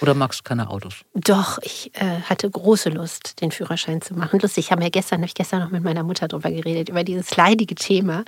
Oder 0.00 0.14
magst 0.14 0.40
du 0.40 0.44
keine 0.44 0.70
Autos? 0.70 1.04
Doch, 1.14 1.58
ich 1.62 1.90
äh, 1.94 2.22
hatte 2.22 2.50
große 2.50 2.88
Lust, 2.88 3.40
den 3.40 3.50
Führerschein 3.50 4.00
zu 4.00 4.14
machen. 4.14 4.40
Lustig, 4.40 4.72
haben 4.72 4.80
wir 4.80 4.90
gestern, 4.90 5.18
habe 5.18 5.26
ich 5.26 5.34
gestern 5.34 5.60
noch 5.60 5.70
mit 5.70 5.84
meiner 5.84 6.02
Mutter 6.02 6.28
drüber 6.28 6.50
geredet, 6.50 6.88
über 6.88 7.04
dieses 7.04 7.36
leidige 7.36 7.74
Thema. 7.74 8.24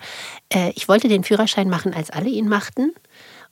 Äh, 0.52 0.72
ich 0.74 0.88
wollte 0.88 1.08
den 1.08 1.24
Führerschein 1.24 1.68
machen, 1.68 1.94
als 1.94 2.10
alle 2.10 2.28
ihn 2.28 2.48
machten. 2.48 2.92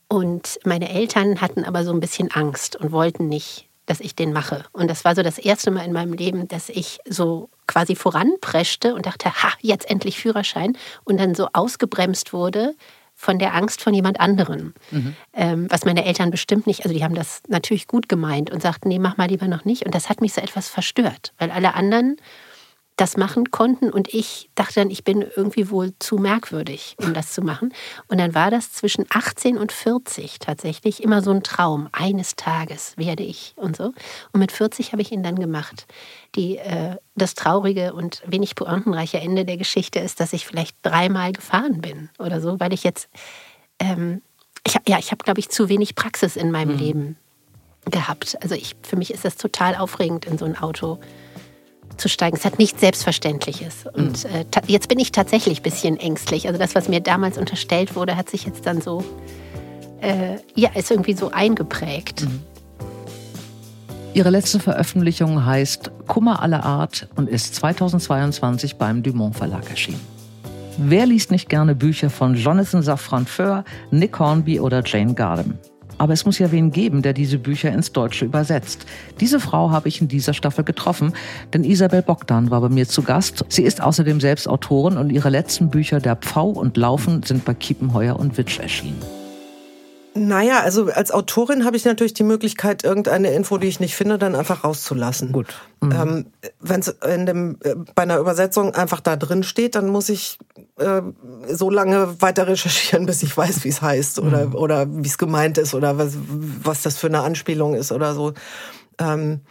Und 0.09 0.59
meine 0.65 0.91
Eltern 0.91 1.41
hatten 1.41 1.65
aber 1.65 1.85
so 1.85 1.93
ein 1.93 2.01
bisschen 2.01 2.31
Angst 2.31 2.77
und 2.77 2.93
wollten 2.93 3.29
nicht, 3.29 3.69
dass 3.87 4.01
ich 4.01 4.15
den 4.15 4.33
mache. 4.33 4.65
Und 4.73 4.91
das 4.91 5.05
war 5.05 5.15
so 5.15 5.23
das 5.23 5.39
erste 5.39 5.71
Mal 5.71 5.85
in 5.85 5.93
meinem 5.93 6.13
Leben, 6.13 6.49
dass 6.49 6.69
ich 6.69 6.99
so 7.09 7.49
quasi 7.67 7.95
voranpreschte 7.95 8.95
und 8.95 9.07
dachte, 9.07 9.31
ha, 9.33 9.53
jetzt 9.61 9.89
endlich 9.89 10.19
Führerschein. 10.19 10.77
Und 11.05 11.19
dann 11.19 11.35
so 11.35 11.49
ausgebremst 11.53 12.33
wurde, 12.33 12.75
von 13.21 13.39
der 13.39 13.55
Angst 13.55 13.83
von 13.83 13.93
jemand 13.93 14.19
anderem. 14.19 14.73
Mhm. 14.91 15.15
Ähm, 15.35 15.67
was 15.69 15.85
meine 15.85 16.07
Eltern 16.07 16.31
bestimmt 16.31 16.67
nicht, 16.67 16.85
also 16.85 16.97
die 16.97 17.05
haben 17.05 17.15
das 17.15 17.43
natürlich 17.49 17.87
gut 17.87 18.09
gemeint 18.09 18.49
und 18.49 18.63
sagten, 18.63 18.89
nee, 18.89 18.99
mach 18.99 19.19
mal 19.19 19.29
lieber 19.29 19.47
noch 19.47 19.67
nicht. 19.67 19.85
Und 19.85 19.95
das 19.95 20.09
hat 20.09 20.23
mich 20.23 20.33
so 20.33 20.41
etwas 20.41 20.71
verstört, 20.71 21.35
weil 21.37 21.51
alle 21.51 21.75
anderen 21.75 22.17
das 23.01 23.17
machen 23.17 23.51
konnten 23.51 23.91
und 23.91 24.13
ich 24.13 24.51
dachte 24.55 24.75
dann, 24.75 24.91
ich 24.91 25.05
bin 25.05 25.25
irgendwie 25.35 25.71
wohl 25.71 25.95
zu 25.99 26.17
merkwürdig, 26.17 26.97
um 26.99 27.15
das 27.15 27.33
zu 27.33 27.41
machen. 27.41 27.73
Und 28.09 28.19
dann 28.19 28.35
war 28.35 28.51
das 28.51 28.73
zwischen 28.73 29.07
18 29.09 29.57
und 29.57 29.73
40 29.73 30.39
tatsächlich 30.39 31.03
immer 31.03 31.23
so 31.23 31.31
ein 31.31 31.43
Traum. 31.43 31.89
Eines 31.93 32.37
Tages 32.37 32.99
werde 32.99 33.23
ich 33.23 33.55
und 33.57 33.75
so. 33.75 33.95
Und 34.33 34.41
mit 34.41 34.53
40 34.53 34.93
habe 34.93 35.01
ich 35.01 35.13
ihn 35.13 35.23
dann 35.23 35.37
gemacht. 35.37 35.87
Die, 36.35 36.59
äh, 36.59 36.97
das 37.15 37.35
traurige 37.35 37.95
und 37.95 38.23
wenig 38.27 38.55
pointenreiche 38.55 39.19
Ende 39.19 39.47
der 39.47 39.57
Geschichte 39.57 39.99
ist, 39.99 40.21
dass 40.21 40.35
ich 40.35 40.47
vielleicht 40.47 40.77
dreimal 40.83 41.33
gefahren 41.33 41.81
bin 41.81 42.11
oder 42.19 42.43
so, 42.43 42.61
weil 42.61 42.75
ich 42.75 42.85
jetzt, 42.85 43.09
ähm, 43.79 44.21
ich, 44.67 44.77
ja, 44.87 44.99
ich 44.99 45.11
habe, 45.11 45.25
glaube 45.25 45.41
ich, 45.41 45.49
zu 45.49 45.71
wenig 45.71 45.95
Praxis 45.95 46.37
in 46.37 46.51
meinem 46.51 46.73
mhm. 46.73 46.79
Leben 46.79 47.17
gehabt. 47.87 48.37
Also 48.43 48.55
ich, 48.55 48.77
für 48.83 48.97
mich 48.97 49.11
ist 49.11 49.25
das 49.25 49.37
total 49.37 49.75
aufregend, 49.75 50.27
in 50.27 50.37
so 50.37 50.45
ein 50.45 50.59
Auto 50.59 50.97
zu 50.97 51.30
steigen. 52.09 52.37
Es 52.37 52.45
hat 52.45 52.59
nichts 52.59 52.81
Selbstverständliches. 52.81 53.87
Und 53.93 54.25
mhm. 54.25 54.31
äh, 54.31 54.45
jetzt 54.67 54.89
bin 54.89 54.99
ich 54.99 55.13
tatsächlich 55.13 55.61
ein 55.61 55.63
bisschen 55.63 55.97
ängstlich. 55.99 56.47
Also 56.47 56.59
das, 56.59 56.75
was 56.75 56.89
mir 56.89 57.01
damals 57.01 57.39
unterstellt 57.39 57.97
wurde, 57.97 58.17
hat 58.17 58.31
sich 58.31 58.45
jetzt 58.45 58.67
dann 58.67 58.81
so, 58.81 59.05
äh, 60.01 60.37
ja, 60.55 60.71
ist 60.75 60.91
irgendwie 60.91 61.15
so 61.15 61.31
eingeprägt. 61.31 62.23
Mhm. 62.23 62.41
Ihre 64.13 64.31
letzte 64.31 64.59
Veröffentlichung 64.59 65.45
heißt 65.45 65.93
Kummer 66.09 66.43
aller 66.43 66.65
Art 66.65 67.09
und 67.15 67.29
ist 67.29 67.55
2022 67.55 68.77
beim 68.77 69.05
Dumont 69.05 69.37
Verlag 69.37 69.71
erschienen. 69.71 70.01
Wer 70.79 71.07
liest 71.07 71.31
nicht 71.31 71.49
gerne 71.49 71.75
Bücher 71.75 72.11
von 72.11 72.35
Jonathan 72.35 72.83
Safran 72.83 73.27
Foer, 73.27 73.65
Nick 73.91 74.19
Hornby 74.19 74.59
oder 74.59 74.83
Jane 74.85 75.15
Gardam? 75.15 75.59
Aber 76.01 76.15
es 76.15 76.25
muss 76.25 76.39
ja 76.39 76.51
wen 76.51 76.71
geben, 76.71 77.03
der 77.03 77.13
diese 77.13 77.37
Bücher 77.37 77.71
ins 77.71 77.93
Deutsche 77.93 78.25
übersetzt. 78.25 78.87
Diese 79.21 79.39
Frau 79.39 79.71
habe 79.71 79.87
ich 79.89 80.01
in 80.01 80.09
dieser 80.09 80.33
Staffel 80.33 80.65
getroffen, 80.65 81.13
denn 81.53 81.63
Isabel 81.63 82.01
Bogdan 82.01 82.51
war 82.51 82.63
bei 82.63 82.71
mir 82.71 82.89
zu 82.89 83.03
Gast. 83.03 83.45
Sie 83.51 83.65
ist 83.65 83.83
außerdem 83.83 84.19
selbst 84.19 84.49
Autorin 84.49 84.97
und 84.97 85.11
ihre 85.11 85.29
letzten 85.29 85.69
Bücher 85.69 86.01
Der 86.01 86.17
Pfau 86.17 86.49
und 86.49 86.79
Laufen 86.79 87.23
sind 87.23 87.45
bei 87.45 87.53
Kiepenheuer 87.53 88.19
und 88.19 88.39
Witsch 88.39 88.61
erschienen. 88.61 89.20
Naja, 90.15 90.61
also 90.61 90.87
als 90.87 91.13
Autorin 91.13 91.65
habe 91.65 91.77
ich 91.77 91.85
natürlich 91.85 92.15
die 92.15 92.25
Möglichkeit, 92.25 92.83
irgendeine 92.83 93.33
Info, 93.33 93.59
die 93.59 93.69
ich 93.69 93.79
nicht 93.79 93.95
finde, 93.95 94.19
dann 94.19 94.35
einfach 94.35 94.65
rauszulassen. 94.65 95.31
Gut. 95.31 95.55
Mhm. 95.81 95.93
Ähm, 95.93 96.27
Wenn 96.59 96.81
es 96.81 96.89
in 96.89 97.27
dem 97.27 97.59
äh, 97.63 97.77
bei 97.95 98.03
einer 98.03 98.19
Übersetzung 98.19 98.75
einfach 98.75 99.01
da 99.01 99.15
drin 99.17 99.45
steht, 99.45 99.77
dann 99.77 99.89
muss 99.89 100.09
ich 100.09 100.39
äh, 100.79 101.03
so 101.49 101.71
lange 101.71 102.21
weiter 102.21 102.49
recherchieren, 102.49 103.07
bis 103.07 103.23
ich 103.23 103.37
weiß, 103.37 103.63
wie 103.63 103.69
es 103.69 103.83
heißt 103.83 104.19
oder 104.19 104.47
mhm. 104.47 104.55
oder 104.57 104.87
wie 104.91 105.09
es 105.09 105.17
gemeint 105.17 105.59
ist 105.59 105.75
oder 105.75 105.97
was 105.97 106.17
was 106.63 106.83
das 106.83 106.97
für 106.97 107.07
eine 107.07 107.21
Anspielung 107.21 107.75
ist 107.75 107.93
oder 107.93 108.15
so. 108.15 108.33
Ähm, 108.99 109.43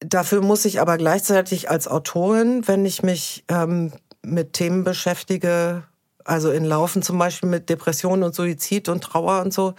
dafür 0.00 0.42
muss 0.42 0.66
ich 0.66 0.82
aber 0.82 0.98
gleichzeitig 0.98 1.70
als 1.70 1.88
Autorin, 1.88 2.68
wenn 2.68 2.84
ich 2.84 3.02
mich 3.02 3.44
ähm, 3.48 3.92
mit 4.22 4.52
Themen 4.52 4.84
beschäftige, 4.84 5.84
also 6.24 6.50
in 6.50 6.64
Laufen 6.64 7.02
zum 7.02 7.18
Beispiel 7.18 7.48
mit 7.48 7.68
Depressionen 7.68 8.22
und 8.22 8.34
Suizid 8.34 8.88
und 8.88 9.02
Trauer 9.02 9.42
und 9.42 9.52
so, 9.52 9.74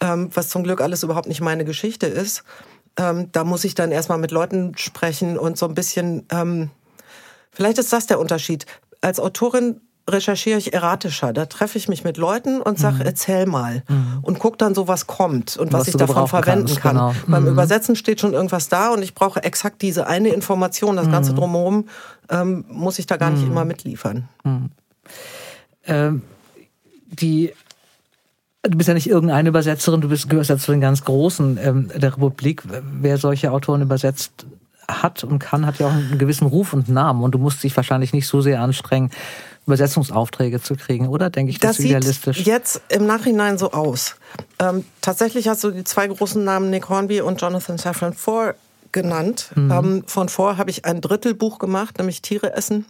ähm, 0.00 0.30
was 0.34 0.48
zum 0.48 0.64
Glück 0.64 0.80
alles 0.80 1.02
überhaupt 1.02 1.28
nicht 1.28 1.40
meine 1.40 1.64
Geschichte 1.64 2.06
ist. 2.06 2.44
Ähm, 2.96 3.30
da 3.32 3.44
muss 3.44 3.64
ich 3.64 3.74
dann 3.74 3.92
erstmal 3.92 4.18
mit 4.18 4.30
Leuten 4.30 4.76
sprechen 4.76 5.38
und 5.38 5.58
so 5.58 5.66
ein 5.66 5.74
bisschen, 5.74 6.26
ähm, 6.30 6.70
vielleicht 7.52 7.78
ist 7.78 7.92
das 7.92 8.06
der 8.06 8.20
Unterschied. 8.20 8.66
Als 9.00 9.18
Autorin 9.18 9.80
recherchiere 10.08 10.58
ich 10.58 10.74
erratischer. 10.74 11.32
Da 11.32 11.46
treffe 11.46 11.78
ich 11.78 11.88
mich 11.88 12.04
mit 12.04 12.16
Leuten 12.16 12.60
und 12.60 12.78
sage, 12.78 12.96
mhm. 12.96 13.02
erzähl 13.02 13.46
mal. 13.46 13.82
Mhm. 13.88 14.18
Und 14.22 14.38
guck 14.38 14.58
dann 14.58 14.74
so, 14.74 14.86
was 14.86 15.06
kommt 15.06 15.56
und 15.56 15.72
was, 15.72 15.82
was 15.82 15.88
ich 15.88 15.96
davon 15.96 16.28
verwenden 16.28 16.66
kannst, 16.66 16.80
kann. 16.80 16.96
Genau. 16.96 17.14
Beim 17.26 17.44
mhm. 17.44 17.50
Übersetzen 17.50 17.96
steht 17.96 18.20
schon 18.20 18.34
irgendwas 18.34 18.68
da 18.68 18.90
und 18.90 19.02
ich 19.02 19.14
brauche 19.14 19.42
exakt 19.42 19.82
diese 19.82 20.06
eine 20.06 20.28
Information. 20.28 20.96
Das 20.96 21.10
Ganze 21.10 21.32
mhm. 21.32 21.36
drumherum 21.36 21.88
ähm, 22.28 22.64
muss 22.68 22.98
ich 22.98 23.06
da 23.06 23.16
gar 23.16 23.30
nicht 23.30 23.44
mhm. 23.44 23.52
immer 23.52 23.64
mitliefern. 23.64 24.28
Ähm, 25.86 26.22
die 27.06 27.52
Du 28.66 28.78
bist 28.78 28.88
ja 28.88 28.94
nicht 28.94 29.10
irgendeine 29.10 29.50
Übersetzerin, 29.50 30.00
du 30.00 30.08
bist, 30.08 30.30
gehörst 30.30 30.48
ja 30.48 30.56
zu 30.56 30.72
den 30.72 30.80
ganz 30.80 31.04
Großen 31.04 31.58
ähm, 31.62 31.90
der 31.94 32.14
Republik. 32.14 32.62
Wer 32.98 33.18
solche 33.18 33.52
Autoren 33.52 33.82
übersetzt 33.82 34.46
hat 34.88 35.22
und 35.22 35.38
kann, 35.38 35.66
hat 35.66 35.78
ja 35.78 35.86
auch 35.86 35.92
einen 35.92 36.18
gewissen 36.18 36.46
Ruf 36.46 36.72
und 36.72 36.88
Namen. 36.88 37.22
Und 37.22 37.32
du 37.32 37.38
musst 37.38 37.62
dich 37.62 37.76
wahrscheinlich 37.76 38.14
nicht 38.14 38.26
so 38.26 38.40
sehr 38.40 38.62
anstrengen, 38.62 39.10
Übersetzungsaufträge 39.66 40.62
zu 40.62 40.76
kriegen, 40.76 41.08
oder? 41.08 41.28
Denke 41.28 41.50
ich, 41.50 41.58
das, 41.58 41.76
das 41.76 41.84
idealistisch. 41.84 42.38
Sieht 42.38 42.46
jetzt 42.46 42.80
im 42.88 43.06
Nachhinein 43.06 43.58
so 43.58 43.72
aus. 43.72 44.16
Ähm, 44.58 44.84
tatsächlich 45.02 45.48
hast 45.48 45.62
du 45.64 45.70
die 45.70 45.84
zwei 45.84 46.06
großen 46.06 46.42
Namen 46.42 46.70
Nick 46.70 46.88
Hornby 46.88 47.20
und 47.20 47.40
Jonathan 47.40 47.76
Safran 47.76 48.14
Foer 48.14 48.54
genannt. 48.92 49.50
Mhm. 49.54 49.70
Ähm, 49.70 50.04
von 50.06 50.28
Foer 50.28 50.56
habe 50.56 50.70
ich 50.70 50.84
ein 50.84 51.00
Drittelbuch 51.00 51.58
gemacht, 51.58 51.98
nämlich 51.98 52.22
Tiere 52.22 52.54
essen. 52.54 52.86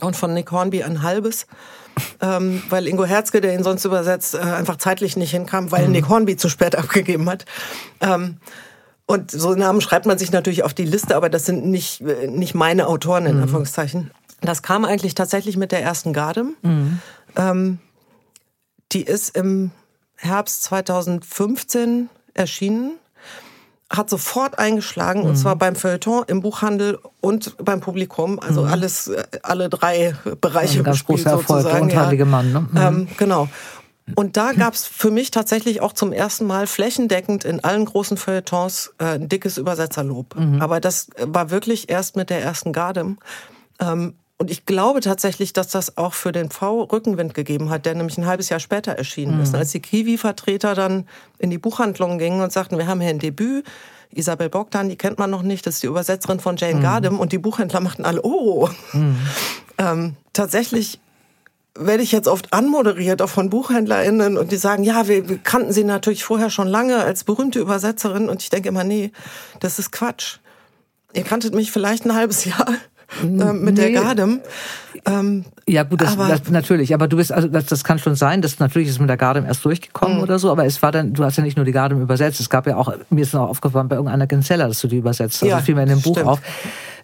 Und 0.00 0.16
von 0.16 0.34
Nick 0.34 0.50
Hornby 0.50 0.82
ein 0.82 1.02
halbes 1.02 1.46
ähm, 2.20 2.62
weil 2.68 2.86
Ingo 2.86 3.04
Herzke, 3.04 3.40
der 3.40 3.54
ihn 3.54 3.62
sonst 3.62 3.84
übersetzt, 3.84 4.34
äh, 4.34 4.38
einfach 4.38 4.76
zeitlich 4.76 5.16
nicht 5.16 5.30
hinkam, 5.30 5.70
weil 5.70 5.86
mhm. 5.86 5.92
Nick 5.92 6.08
Hornby 6.08 6.36
zu 6.36 6.48
spät 6.48 6.76
abgegeben 6.78 7.28
hat. 7.28 7.44
Ähm, 8.00 8.38
und 9.06 9.30
so 9.30 9.54
Namen 9.54 9.80
schreibt 9.80 10.06
man 10.06 10.18
sich 10.18 10.32
natürlich 10.32 10.62
auf 10.62 10.74
die 10.74 10.84
Liste, 10.84 11.16
aber 11.16 11.28
das 11.28 11.44
sind 11.44 11.66
nicht, 11.66 12.00
äh, 12.00 12.28
nicht 12.28 12.54
meine 12.54 12.86
Autoren, 12.86 13.26
in 13.26 13.36
mhm. 13.36 13.42
Anführungszeichen. 13.42 14.10
Das 14.40 14.62
kam 14.62 14.84
eigentlich 14.84 15.14
tatsächlich 15.14 15.56
mit 15.56 15.72
der 15.72 15.82
ersten 15.82 16.12
Gardem. 16.12 16.56
Mhm. 16.62 16.98
Ähm, 17.36 17.78
die 18.92 19.02
ist 19.02 19.36
im 19.36 19.70
Herbst 20.16 20.62
2015 20.64 22.08
erschienen 22.34 22.92
hat 23.94 24.08
sofort 24.08 24.58
eingeschlagen 24.58 25.22
mhm. 25.22 25.28
und 25.28 25.36
zwar 25.36 25.56
beim 25.56 25.76
Feuilleton, 25.76 26.24
im 26.26 26.40
Buchhandel 26.40 26.98
und 27.20 27.56
beim 27.62 27.80
Publikum. 27.80 28.40
Also 28.40 28.62
mhm. 28.62 28.68
alles, 28.72 29.08
äh, 29.08 29.24
alle 29.42 29.68
drei 29.68 30.14
Bereiche 30.40 30.78
Ein 30.78 30.84
ganz 30.84 31.04
großer 31.04 31.30
Erfolg, 31.30 31.62
sozusagen. 31.62 31.88
Der 31.88 31.98
unheilige 31.98 32.24
ja. 32.24 32.30
Mann. 32.30 32.52
Ne? 32.52 32.60
Mhm. 32.60 32.76
Ähm, 32.76 33.08
genau. 33.18 33.48
Und 34.14 34.36
da 34.36 34.52
gab 34.52 34.74
es 34.74 34.84
für 34.84 35.10
mich 35.10 35.30
tatsächlich 35.30 35.80
auch 35.80 35.92
zum 35.92 36.12
ersten 36.12 36.46
Mal 36.46 36.66
flächendeckend 36.66 37.44
in 37.44 37.62
allen 37.62 37.84
großen 37.84 38.16
Feuilletons 38.16 38.94
äh, 38.98 39.04
ein 39.04 39.28
dickes 39.28 39.58
Übersetzerlob. 39.58 40.34
Mhm. 40.36 40.60
Aber 40.60 40.80
das 40.80 41.08
war 41.18 41.50
wirklich 41.50 41.88
erst 41.88 42.16
mit 42.16 42.30
der 42.30 42.42
ersten 42.42 42.72
Gardem. 42.72 43.18
Ähm, 43.78 44.14
und 44.42 44.50
ich 44.50 44.66
glaube 44.66 45.00
tatsächlich, 45.00 45.52
dass 45.52 45.68
das 45.68 45.96
auch 45.96 46.14
für 46.14 46.32
den 46.32 46.50
V 46.50 46.82
Rückenwind 46.82 47.32
gegeben 47.32 47.70
hat, 47.70 47.86
der 47.86 47.94
nämlich 47.94 48.18
ein 48.18 48.26
halbes 48.26 48.48
Jahr 48.48 48.58
später 48.58 48.90
erschienen 48.90 49.36
mhm. 49.36 49.42
ist. 49.44 49.54
Als 49.54 49.70
die 49.70 49.78
Kiwi-Vertreter 49.78 50.74
dann 50.74 51.06
in 51.38 51.48
die 51.48 51.58
Buchhandlungen 51.58 52.18
gingen 52.18 52.40
und 52.40 52.50
sagten, 52.50 52.76
wir 52.76 52.88
haben 52.88 53.00
hier 53.00 53.10
ein 53.10 53.20
Debüt, 53.20 53.64
Isabel 54.10 54.48
Bogdan, 54.48 54.88
die 54.88 54.96
kennt 54.96 55.20
man 55.20 55.30
noch 55.30 55.42
nicht, 55.42 55.64
das 55.64 55.74
ist 55.74 55.84
die 55.84 55.86
Übersetzerin 55.86 56.40
von 56.40 56.56
Jane 56.56 56.80
mhm. 56.80 56.82
Gardem 56.82 57.20
und 57.20 57.30
die 57.30 57.38
Buchhändler 57.38 57.78
machten 57.78 58.04
alle, 58.04 58.20
oh. 58.24 58.68
Mhm. 58.92 59.16
Ähm, 59.78 60.16
tatsächlich 60.32 60.98
werde 61.76 62.02
ich 62.02 62.10
jetzt 62.10 62.26
oft 62.26 62.52
anmoderiert, 62.52 63.22
auch 63.22 63.28
von 63.30 63.48
BuchhändlerInnen, 63.48 64.36
und 64.36 64.50
die 64.50 64.56
sagen, 64.56 64.82
ja, 64.82 65.06
wir, 65.06 65.28
wir 65.28 65.38
kannten 65.38 65.72
sie 65.72 65.84
natürlich 65.84 66.24
vorher 66.24 66.50
schon 66.50 66.66
lange 66.66 66.98
als 66.98 67.22
berühmte 67.22 67.60
Übersetzerin, 67.60 68.28
und 68.28 68.42
ich 68.42 68.50
denke 68.50 68.70
immer, 68.70 68.82
nee, 68.82 69.12
das 69.60 69.78
ist 69.78 69.92
Quatsch. 69.92 70.38
Ihr 71.14 71.22
kanntet 71.22 71.54
mich 71.54 71.70
vielleicht 71.70 72.04
ein 72.06 72.14
halbes 72.16 72.44
Jahr 72.44 72.74
äh, 73.22 73.52
mit 73.52 73.74
nee. 73.74 73.92
der 73.92 73.92
Gardem. 73.92 74.40
Ähm, 75.04 75.44
ja, 75.66 75.82
gut, 75.82 76.00
das, 76.00 76.12
aber, 76.12 76.28
das, 76.28 76.48
natürlich. 76.50 76.94
Aber 76.94 77.08
du 77.08 77.16
bist, 77.16 77.32
also 77.32 77.48
das, 77.48 77.66
das 77.66 77.82
kann 77.82 77.98
schon 77.98 78.14
sein, 78.14 78.42
dass 78.42 78.58
natürlich 78.58 78.88
ist 78.88 79.00
mit 79.00 79.08
der 79.08 79.16
Gardem 79.16 79.44
erst 79.46 79.64
durchgekommen 79.64 80.18
mhm. 80.18 80.22
oder 80.22 80.38
so, 80.38 80.50
aber 80.50 80.64
es 80.64 80.82
war 80.82 80.92
dann, 80.92 81.12
du 81.12 81.24
hast 81.24 81.36
ja 81.36 81.42
nicht 81.42 81.56
nur 81.56 81.64
die 81.64 81.72
Gardem 81.72 82.00
übersetzt, 82.00 82.40
es 82.40 82.50
gab 82.50 82.66
ja 82.66 82.76
auch, 82.76 82.92
mir 83.10 83.22
ist 83.22 83.34
noch 83.34 83.48
aufgefallen, 83.48 83.88
bei 83.88 83.96
irgendeiner 83.96 84.26
Genzella, 84.26 84.68
dass 84.68 84.80
du 84.80 84.88
die 84.88 84.98
übersetzt 84.98 85.42
hast. 85.42 85.48
Ja, 85.48 85.56
das 85.56 85.64
fiel 85.64 85.74
mir 85.74 85.82
in 85.82 85.88
dem 85.88 86.02
Buch 86.02 86.22
auf. 86.22 86.40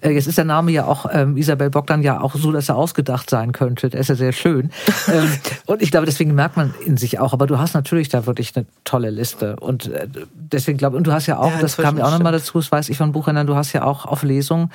Äh, 0.01 0.11
jetzt 0.11 0.27
ist 0.27 0.39
der 0.39 0.45
Name 0.45 0.71
ja 0.71 0.85
auch, 0.87 1.07
ähm, 1.13 1.37
Isabel 1.37 1.71
Bogdan 1.71 2.03
ja 2.03 2.21
auch 2.21 2.35
so, 2.35 2.53
dass 2.53 2.69
er 2.69 2.77
ausgedacht 2.77 3.31
sein 3.31 3.53
könnte. 3.53 3.89
Der 3.91 4.01
ist 4.01 4.09
ja 4.09 4.15
sehr 4.15 4.33
schön. 4.33 4.71
ähm, 5.13 5.31
und 5.67 5.83
ich 5.83 5.91
glaube, 5.91 6.07
deswegen 6.07 6.35
merkt 6.35 6.57
man 6.57 6.75
in 6.85 6.97
sich 6.97 7.19
auch. 7.19 7.33
Aber 7.33 7.47
du 7.47 7.59
hast 7.59 7.75
natürlich 7.75 8.09
da 8.09 8.27
wirklich 8.27 8.57
eine 8.57 8.67
tolle 8.85 9.11
Liste. 9.11 9.57
Und 9.57 9.89
äh, 9.89 10.09
deswegen 10.35 10.79
glaube 10.79 10.97
und 10.97 11.07
du 11.07 11.13
hast 11.13 11.27
ja 11.27 11.39
auch, 11.39 11.51
ja, 11.51 11.59
das 11.61 11.77
kam 11.77 11.99
ja 11.99 12.05
auch 12.07 12.11
nochmal 12.11 12.33
dazu, 12.33 12.59
das 12.59 12.71
weiß 12.71 12.89
ich 12.89 12.97
von 12.99 13.13
Buchhändlern, 13.13 13.47
du 13.47 13.55
hast 13.57 13.73
ja 13.73 13.85
auch 13.85 14.07
auf 14.07 14.23
Lesung 14.23 14.71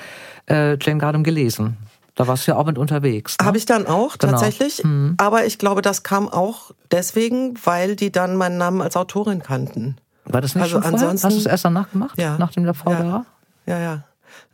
äh, 0.46 0.76
Jane 0.80 0.98
Gardem 0.98 1.24
gelesen. 1.24 1.76
Da 2.14 2.28
warst 2.28 2.46
du 2.46 2.52
ja 2.52 2.56
auch 2.58 2.66
mit 2.66 2.78
unterwegs. 2.78 3.36
Ne? 3.40 3.46
Habe 3.46 3.58
ich 3.58 3.66
dann 3.66 3.86
auch, 3.86 4.18
genau. 4.18 4.32
tatsächlich. 4.34 4.84
Mhm. 4.84 5.14
Aber 5.18 5.46
ich 5.46 5.58
glaube, 5.58 5.82
das 5.82 6.04
kam 6.04 6.28
auch 6.28 6.70
deswegen, 6.92 7.54
weil 7.64 7.96
die 7.96 8.12
dann 8.12 8.36
meinen 8.36 8.56
Namen 8.56 8.80
als 8.82 8.96
Autorin 8.96 9.42
kannten. 9.42 9.96
War 10.24 10.40
das 10.40 10.54
nicht 10.54 10.62
Also 10.62 10.74
schon 10.76 10.82
vorher? 10.82 11.08
ansonsten- 11.08 11.26
Hast 11.26 11.34
du 11.36 11.40
es 11.40 11.46
erst 11.46 11.64
danach 11.64 11.90
gemacht? 11.90 12.16
Ja. 12.18 12.38
Nach 12.38 12.52
dem 12.52 12.64
der 12.64 12.74
VWA? 12.74 13.26
Ja, 13.66 13.78
ja. 13.78 14.04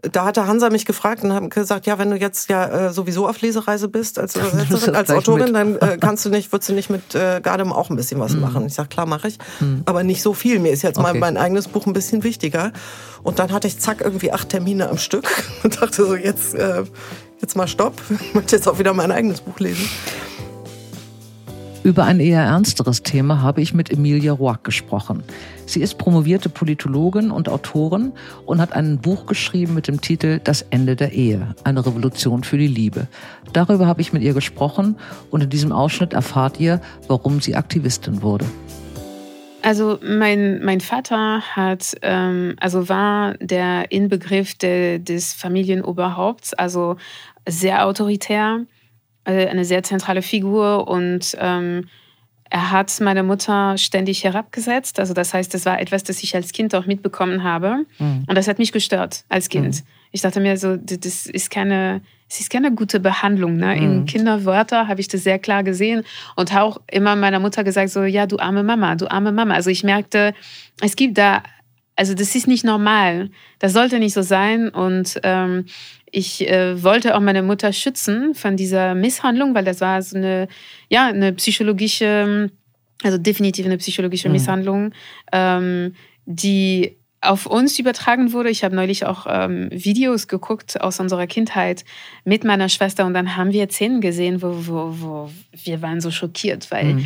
Da 0.02 0.24
hatte 0.24 0.46
Hansa 0.46 0.70
mich 0.70 0.86
gefragt 0.86 1.22
und 1.24 1.34
hat 1.34 1.50
gesagt, 1.50 1.84
ja, 1.84 1.98
wenn 1.98 2.10
du 2.10 2.16
jetzt 2.16 2.48
ja 2.48 2.86
äh, 2.86 2.92
sowieso 2.92 3.28
auf 3.28 3.40
Lesereise 3.42 3.88
bist 3.88 4.18
als 4.18 4.34
Übersetzerin, 4.34 4.94
als 4.94 5.10
Autorin, 5.10 5.52
mit. 5.52 5.54
dann 5.54 5.76
äh, 5.76 5.98
kannst 6.00 6.24
du 6.24 6.30
nicht, 6.30 6.52
würdest 6.52 6.70
du 6.70 6.72
nicht 6.72 6.88
mit 6.88 7.14
äh, 7.14 7.40
Gardem 7.42 7.70
auch 7.72 7.90
ein 7.90 7.96
bisschen 7.96 8.18
was 8.18 8.34
machen. 8.34 8.64
Ich 8.66 8.74
sag, 8.74 8.88
klar, 8.88 9.04
mache 9.04 9.28
ich. 9.28 9.38
Aber 9.84 10.02
nicht 10.02 10.22
so 10.22 10.32
viel. 10.32 10.58
Mir 10.58 10.72
ist 10.72 10.82
jetzt 10.82 10.98
mal 10.98 11.10
Okay. 11.10 11.18
mein 11.18 11.36
eigenes 11.36 11.68
Buch 11.68 11.86
ein 11.86 11.92
bisschen 11.92 12.22
wichtiger. 12.24 12.72
Und 13.22 13.38
dann 13.38 13.52
hatte 13.52 13.66
ich 13.68 13.78
zack 13.78 14.00
irgendwie 14.00 14.32
acht 14.32 14.48
Termine 14.48 14.88
am 14.88 14.96
Stück 14.96 15.26
und 15.64 15.82
dachte 15.82 16.06
so, 16.06 16.14
jetzt, 16.14 16.54
äh, 16.54 16.84
jetzt 17.42 17.56
mal 17.56 17.68
Stopp. 17.68 17.94
Ich 18.20 18.34
möchte 18.34 18.56
jetzt 18.56 18.68
auch 18.68 18.78
wieder 18.78 18.94
mein 18.94 19.10
eigenes 19.12 19.42
Buch 19.42 19.58
lesen. 19.60 19.86
Über 21.82 22.04
ein 22.04 22.20
eher 22.20 22.42
ernsteres 22.42 23.02
Thema 23.02 23.40
habe 23.40 23.62
ich 23.62 23.72
mit 23.72 23.90
Emilia 23.90 24.34
Roark 24.34 24.64
gesprochen. 24.64 25.22
Sie 25.64 25.80
ist 25.80 25.96
promovierte 25.96 26.50
Politologin 26.50 27.30
und 27.30 27.48
Autorin 27.48 28.12
und 28.44 28.60
hat 28.60 28.74
ein 28.74 28.98
Buch 28.98 29.24
geschrieben 29.24 29.72
mit 29.72 29.88
dem 29.88 30.02
Titel 30.02 30.40
Das 30.44 30.60
Ende 30.68 30.94
der 30.94 31.12
Ehe, 31.12 31.54
eine 31.64 31.84
Revolution 31.86 32.44
für 32.44 32.58
die 32.58 32.66
Liebe. 32.66 33.06
Darüber 33.54 33.86
habe 33.86 34.02
ich 34.02 34.12
mit 34.12 34.22
ihr 34.22 34.34
gesprochen 34.34 34.96
und 35.30 35.42
in 35.42 35.48
diesem 35.48 35.72
Ausschnitt 35.72 36.12
erfahrt 36.12 36.60
ihr, 36.60 36.82
warum 37.08 37.40
sie 37.40 37.56
Aktivistin 37.56 38.20
wurde. 38.20 38.44
Also 39.62 39.98
mein, 40.02 40.62
mein 40.62 40.82
Vater 40.82 41.40
hat, 41.56 41.96
ähm, 42.02 42.56
also 42.60 42.90
war 42.90 43.34
der 43.38 43.90
Inbegriff 43.90 44.54
de, 44.54 44.98
des 44.98 45.32
Familienoberhaupts, 45.32 46.52
also 46.52 46.96
sehr 47.48 47.86
autoritär, 47.86 48.66
eine 49.24 49.64
sehr 49.64 49.82
zentrale 49.82 50.22
Figur 50.22 50.88
und 50.88 51.36
ähm, 51.38 51.88
er 52.50 52.72
hat 52.72 53.00
meine 53.00 53.22
Mutter 53.22 53.78
ständig 53.78 54.24
herabgesetzt. 54.24 54.98
Also 54.98 55.14
das 55.14 55.32
heißt, 55.32 55.54
das 55.54 55.66
war 55.66 55.80
etwas, 55.80 56.02
das 56.02 56.20
ich 56.22 56.34
als 56.34 56.52
Kind 56.52 56.74
auch 56.74 56.84
mitbekommen 56.84 57.44
habe. 57.44 57.86
Und 58.26 58.34
das 58.34 58.48
hat 58.48 58.58
mich 58.58 58.72
gestört 58.72 59.24
als 59.28 59.48
Kind. 59.48 59.84
Ich 60.10 60.22
dachte 60.22 60.40
mir 60.40 60.56
so, 60.56 60.76
das 60.76 61.26
ist 61.26 61.50
keine, 61.50 62.02
es 62.28 62.40
ist 62.40 62.50
keine 62.50 62.72
gute 62.72 62.98
Behandlung. 62.98 63.56
Ne? 63.56 63.76
In 63.76 64.04
Kinderwörter 64.04 64.88
habe 64.88 65.00
ich 65.00 65.06
das 65.06 65.22
sehr 65.22 65.38
klar 65.38 65.62
gesehen 65.62 66.02
und 66.34 66.52
auch 66.56 66.80
immer 66.90 67.14
meiner 67.14 67.38
Mutter 67.38 67.62
gesagt 67.62 67.90
so, 67.90 68.02
ja, 68.02 68.26
du 68.26 68.38
arme 68.38 68.64
Mama, 68.64 68.96
du 68.96 69.08
arme 69.08 69.30
Mama. 69.30 69.54
Also 69.54 69.70
ich 69.70 69.84
merkte, 69.84 70.34
es 70.80 70.96
gibt 70.96 71.18
da, 71.18 71.44
also 71.94 72.14
das 72.14 72.34
ist 72.34 72.48
nicht 72.48 72.64
normal. 72.64 73.30
Das 73.60 73.72
sollte 73.72 74.00
nicht 74.00 74.14
so 74.14 74.22
sein 74.22 74.70
und 74.70 75.20
ähm, 75.22 75.66
ich 76.12 76.48
äh, 76.48 76.82
wollte 76.82 77.16
auch 77.16 77.20
meine 77.20 77.42
Mutter 77.42 77.72
schützen 77.72 78.34
von 78.34 78.56
dieser 78.56 78.94
Misshandlung, 78.94 79.54
weil 79.54 79.64
das 79.64 79.80
war 79.80 80.00
so 80.02 80.16
eine, 80.16 80.48
ja, 80.88 81.06
eine 81.06 81.32
psychologische, 81.32 82.50
also 83.02 83.18
definitiv 83.18 83.66
eine 83.66 83.78
psychologische 83.78 84.28
Misshandlung, 84.28 84.92
ähm, 85.32 85.94
die 86.26 86.96
auf 87.22 87.46
uns 87.46 87.78
übertragen 87.78 88.32
wurde. 88.32 88.50
Ich 88.50 88.64
habe 88.64 88.74
neulich 88.74 89.04
auch 89.04 89.26
ähm, 89.28 89.68
Videos 89.70 90.26
geguckt 90.26 90.80
aus 90.80 91.00
unserer 91.00 91.26
Kindheit 91.26 91.84
mit 92.24 92.44
meiner 92.44 92.68
Schwester 92.68 93.04
und 93.04 93.14
dann 93.14 93.36
haben 93.36 93.52
wir 93.52 93.68
Szenen 93.68 94.00
gesehen, 94.00 94.42
wo, 94.42 94.66
wo, 94.66 94.94
wo 95.00 95.30
wir 95.64 95.82
waren 95.82 96.00
so 96.00 96.10
schockiert, 96.10 96.70
weil 96.70 96.96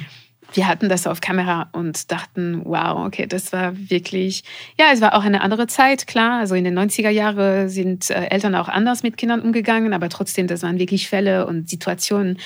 wir 0.54 0.68
hatten 0.68 0.88
das 0.88 1.06
auf 1.06 1.20
Kamera 1.20 1.68
und 1.72 2.10
dachten, 2.10 2.62
wow, 2.64 3.06
okay, 3.06 3.26
das 3.26 3.52
war 3.52 3.74
wirklich, 3.76 4.44
ja, 4.78 4.86
es 4.92 5.00
war 5.00 5.14
auch 5.14 5.24
eine 5.24 5.40
andere 5.40 5.66
Zeit, 5.66 6.06
klar. 6.06 6.38
Also 6.38 6.54
in 6.54 6.64
den 6.64 6.78
90er 6.78 7.10
Jahren 7.10 7.68
sind 7.68 8.10
äh, 8.10 8.26
Eltern 8.26 8.54
auch 8.54 8.68
anders 8.68 9.02
mit 9.02 9.16
Kindern 9.16 9.40
umgegangen, 9.40 9.92
aber 9.92 10.08
trotzdem, 10.08 10.46
das 10.46 10.62
waren 10.62 10.78
wirklich 10.78 11.08
Fälle 11.08 11.46
und 11.46 11.68
Situationen, 11.68 12.38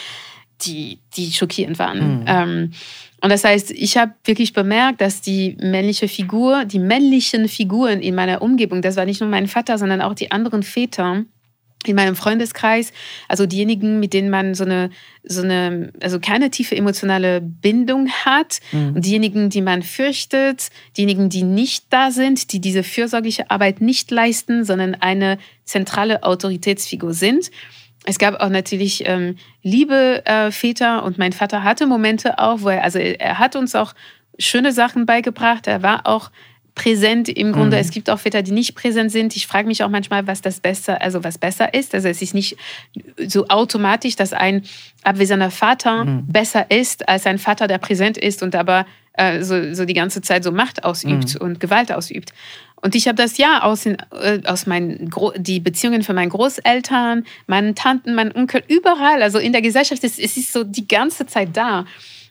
die, 0.62 0.98
die 1.16 1.30
schockierend 1.30 1.78
waren. 1.78 2.24
Ähm, 2.26 2.72
und 3.20 3.30
das 3.30 3.44
heißt, 3.44 3.70
ich 3.72 3.96
habe 3.96 4.12
wirklich 4.24 4.52
bemerkt, 4.52 5.00
dass 5.00 5.20
die 5.20 5.56
männliche 5.60 6.08
Figur, 6.08 6.64
die 6.64 6.78
männlichen 6.78 7.48
Figuren 7.48 8.00
in 8.00 8.14
meiner 8.14 8.42
Umgebung, 8.42 8.80
das 8.80 8.96
war 8.96 9.04
nicht 9.04 9.20
nur 9.20 9.30
mein 9.30 9.48
Vater, 9.48 9.76
sondern 9.76 10.00
auch 10.00 10.14
die 10.14 10.30
anderen 10.30 10.62
Väter, 10.62 11.24
in 11.86 11.94
meinem 11.94 12.16
Freundeskreis, 12.16 12.92
also 13.28 13.46
diejenigen, 13.46 14.00
mit 14.00 14.12
denen 14.12 14.30
man 14.30 14.54
so 14.54 14.64
eine, 14.64 14.90
so 15.22 15.42
eine, 15.42 15.92
also 16.02 16.18
keine 16.18 16.50
tiefe 16.50 16.76
emotionale 16.76 17.40
Bindung 17.40 18.10
hat, 18.10 18.60
und 18.72 19.04
diejenigen, 19.04 19.48
die 19.48 19.62
man 19.62 19.82
fürchtet, 19.82 20.70
diejenigen, 20.96 21.28
die 21.28 21.44
nicht 21.44 21.86
da 21.90 22.10
sind, 22.10 22.52
die 22.52 22.60
diese 22.60 22.82
fürsorgliche 22.82 23.50
Arbeit 23.50 23.80
nicht 23.80 24.10
leisten, 24.10 24.64
sondern 24.64 24.96
eine 24.96 25.38
zentrale 25.64 26.24
Autoritätsfigur 26.24 27.14
sind. 27.14 27.50
Es 28.04 28.18
gab 28.18 28.40
auch 28.40 28.48
natürlich 28.48 29.04
ähm, 29.06 29.36
liebe 29.62 30.22
äh, 30.24 30.50
Väter 30.50 31.04
und 31.04 31.18
mein 31.18 31.32
Vater 31.32 31.62
hatte 31.62 31.86
Momente 31.86 32.38
auch, 32.38 32.62
wo 32.62 32.70
er, 32.70 32.82
also 32.82 32.98
er 32.98 33.38
hat 33.38 33.54
uns 33.54 33.74
auch 33.74 33.94
schöne 34.38 34.72
Sachen 34.72 35.06
beigebracht. 35.06 35.66
Er 35.66 35.82
war 35.82 36.06
auch 36.06 36.30
präsent 36.78 37.28
im 37.28 37.52
Grunde. 37.52 37.76
Es 37.76 37.90
gibt 37.90 38.08
auch 38.08 38.20
Väter, 38.20 38.42
die 38.42 38.52
nicht 38.52 38.76
präsent 38.76 39.10
sind. 39.10 39.34
Ich 39.34 39.48
frage 39.48 39.66
mich 39.66 39.82
auch 39.82 39.90
manchmal, 39.90 40.26
was 40.28 40.40
das 40.40 40.60
besser, 40.60 41.02
also 41.02 41.24
was 41.24 41.36
besser 41.36 41.74
ist. 41.74 41.92
Also 41.92 42.08
es 42.08 42.22
ist 42.22 42.34
nicht 42.34 42.56
so 43.26 43.48
automatisch, 43.48 44.14
dass 44.14 44.32
ein 44.32 44.62
abwesender 45.02 45.50
Vater 45.50 46.22
besser 46.28 46.70
ist 46.70 47.08
als 47.08 47.26
ein 47.26 47.38
Vater, 47.38 47.66
der 47.66 47.78
präsent 47.78 48.16
ist 48.16 48.44
und 48.44 48.54
aber 48.54 48.86
äh, 49.14 49.42
so, 49.42 49.74
so 49.74 49.84
die 49.84 49.94
ganze 49.94 50.22
Zeit 50.22 50.44
so 50.44 50.52
Macht 50.52 50.84
ausübt 50.84 51.34
und 51.36 51.58
Gewalt 51.58 51.90
ausübt. 51.90 52.32
Und 52.76 52.94
ich 52.94 53.08
habe 53.08 53.16
das 53.16 53.38
ja 53.38 53.62
aus, 53.64 53.82
den, 53.82 53.96
äh, 54.12 54.40
aus 54.44 54.66
meinen 54.66 55.10
Gro 55.10 55.32
die 55.36 55.58
Beziehungen 55.58 56.04
von 56.04 56.14
meinen 56.14 56.30
Großeltern, 56.30 57.24
meinen 57.48 57.74
Tanten, 57.74 58.14
meinen 58.14 58.30
Onkel, 58.36 58.62
überall, 58.68 59.20
also 59.20 59.38
in 59.40 59.50
der 59.50 59.62
Gesellschaft, 59.62 60.04
es, 60.04 60.16
es 60.20 60.36
ist 60.36 60.52
so 60.52 60.62
die 60.62 60.86
ganze 60.86 61.26
Zeit 61.26 61.56
da. 61.56 61.86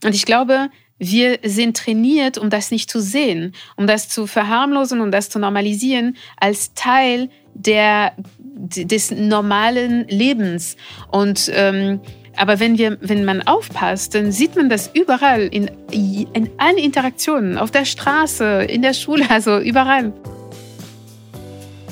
Und 0.06 0.16
ich 0.16 0.26
glaube, 0.26 0.70
wir 1.00 1.40
sind 1.44 1.78
trainiert, 1.78 2.38
um 2.38 2.50
das 2.50 2.72
nicht 2.72 2.90
zu 2.90 3.00
sehen, 3.00 3.54
um 3.76 3.88
das 3.88 4.10
zu 4.10 4.28
verharmlosen, 4.28 5.02
um 5.02 5.12
das 5.12 5.30
zu 5.30 5.40
normalisieren 5.40 6.18
als 6.38 6.74
Teil 6.74 7.30
der, 7.54 8.14
des 8.40 9.12
normalen 9.12 10.08
Lebens. 10.08 10.76
Und 11.12 11.52
ähm, 11.54 12.00
aber 12.38 12.60
wenn, 12.60 12.78
wir, 12.78 12.98
wenn 13.02 13.26
man 13.26 13.42
aufpasst, 13.42 14.14
dann 14.14 14.32
sieht 14.32 14.56
man 14.56 14.70
das 14.70 14.92
überall, 14.94 15.42
in, 15.42 15.72
in 15.92 16.50
allen 16.58 16.78
Interaktionen, 16.78 17.58
auf 17.58 17.72
der 17.72 17.84
Straße, 17.84 18.64
in 18.64 18.84
der 18.84 18.94
Schule, 18.94 19.26
also 19.30 19.58
überall. 19.58 20.14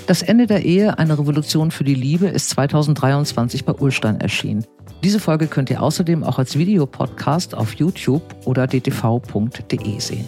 Das 0.07 0.21
Ende 0.21 0.45
der 0.45 0.63
Ehe, 0.63 0.99
eine 0.99 1.17
Revolution 1.17 1.71
für 1.71 1.83
die 1.83 1.95
Liebe, 1.95 2.27
ist 2.27 2.49
2023 2.51 3.65
bei 3.65 3.73
Ulstein 3.73 4.21
erschienen. 4.21 4.65
Diese 5.05 5.19
Folge 5.19 5.45
könnt 5.45 5.69
ihr 5.69 5.83
außerdem 5.83 6.23
auch 6.23 6.39
als 6.39 6.57
Videopodcast 6.57 7.53
auf 7.53 7.75
YouTube 7.75 8.23
oder 8.43 8.65
dtv.de 8.65 9.99
sehen. 9.99 10.25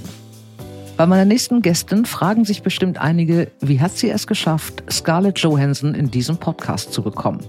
Bei 0.98 1.08
meiner 1.08 1.26
nächsten 1.26 1.64
Gästin 1.64 2.06
fragen 2.06 2.46
sich 2.46 2.62
bestimmt 2.62 3.00
einige, 3.00 3.50
wie 3.60 3.82
hat 3.82 3.98
sie 3.98 4.12
es 4.12 4.28
geschafft, 4.28 4.84
Scarlett 4.92 5.40
Johansson 5.40 5.96
in 5.96 6.12
diesem 6.12 6.38
Podcast 6.38 6.94
zu 6.94 7.02
bekommen? 7.02 7.40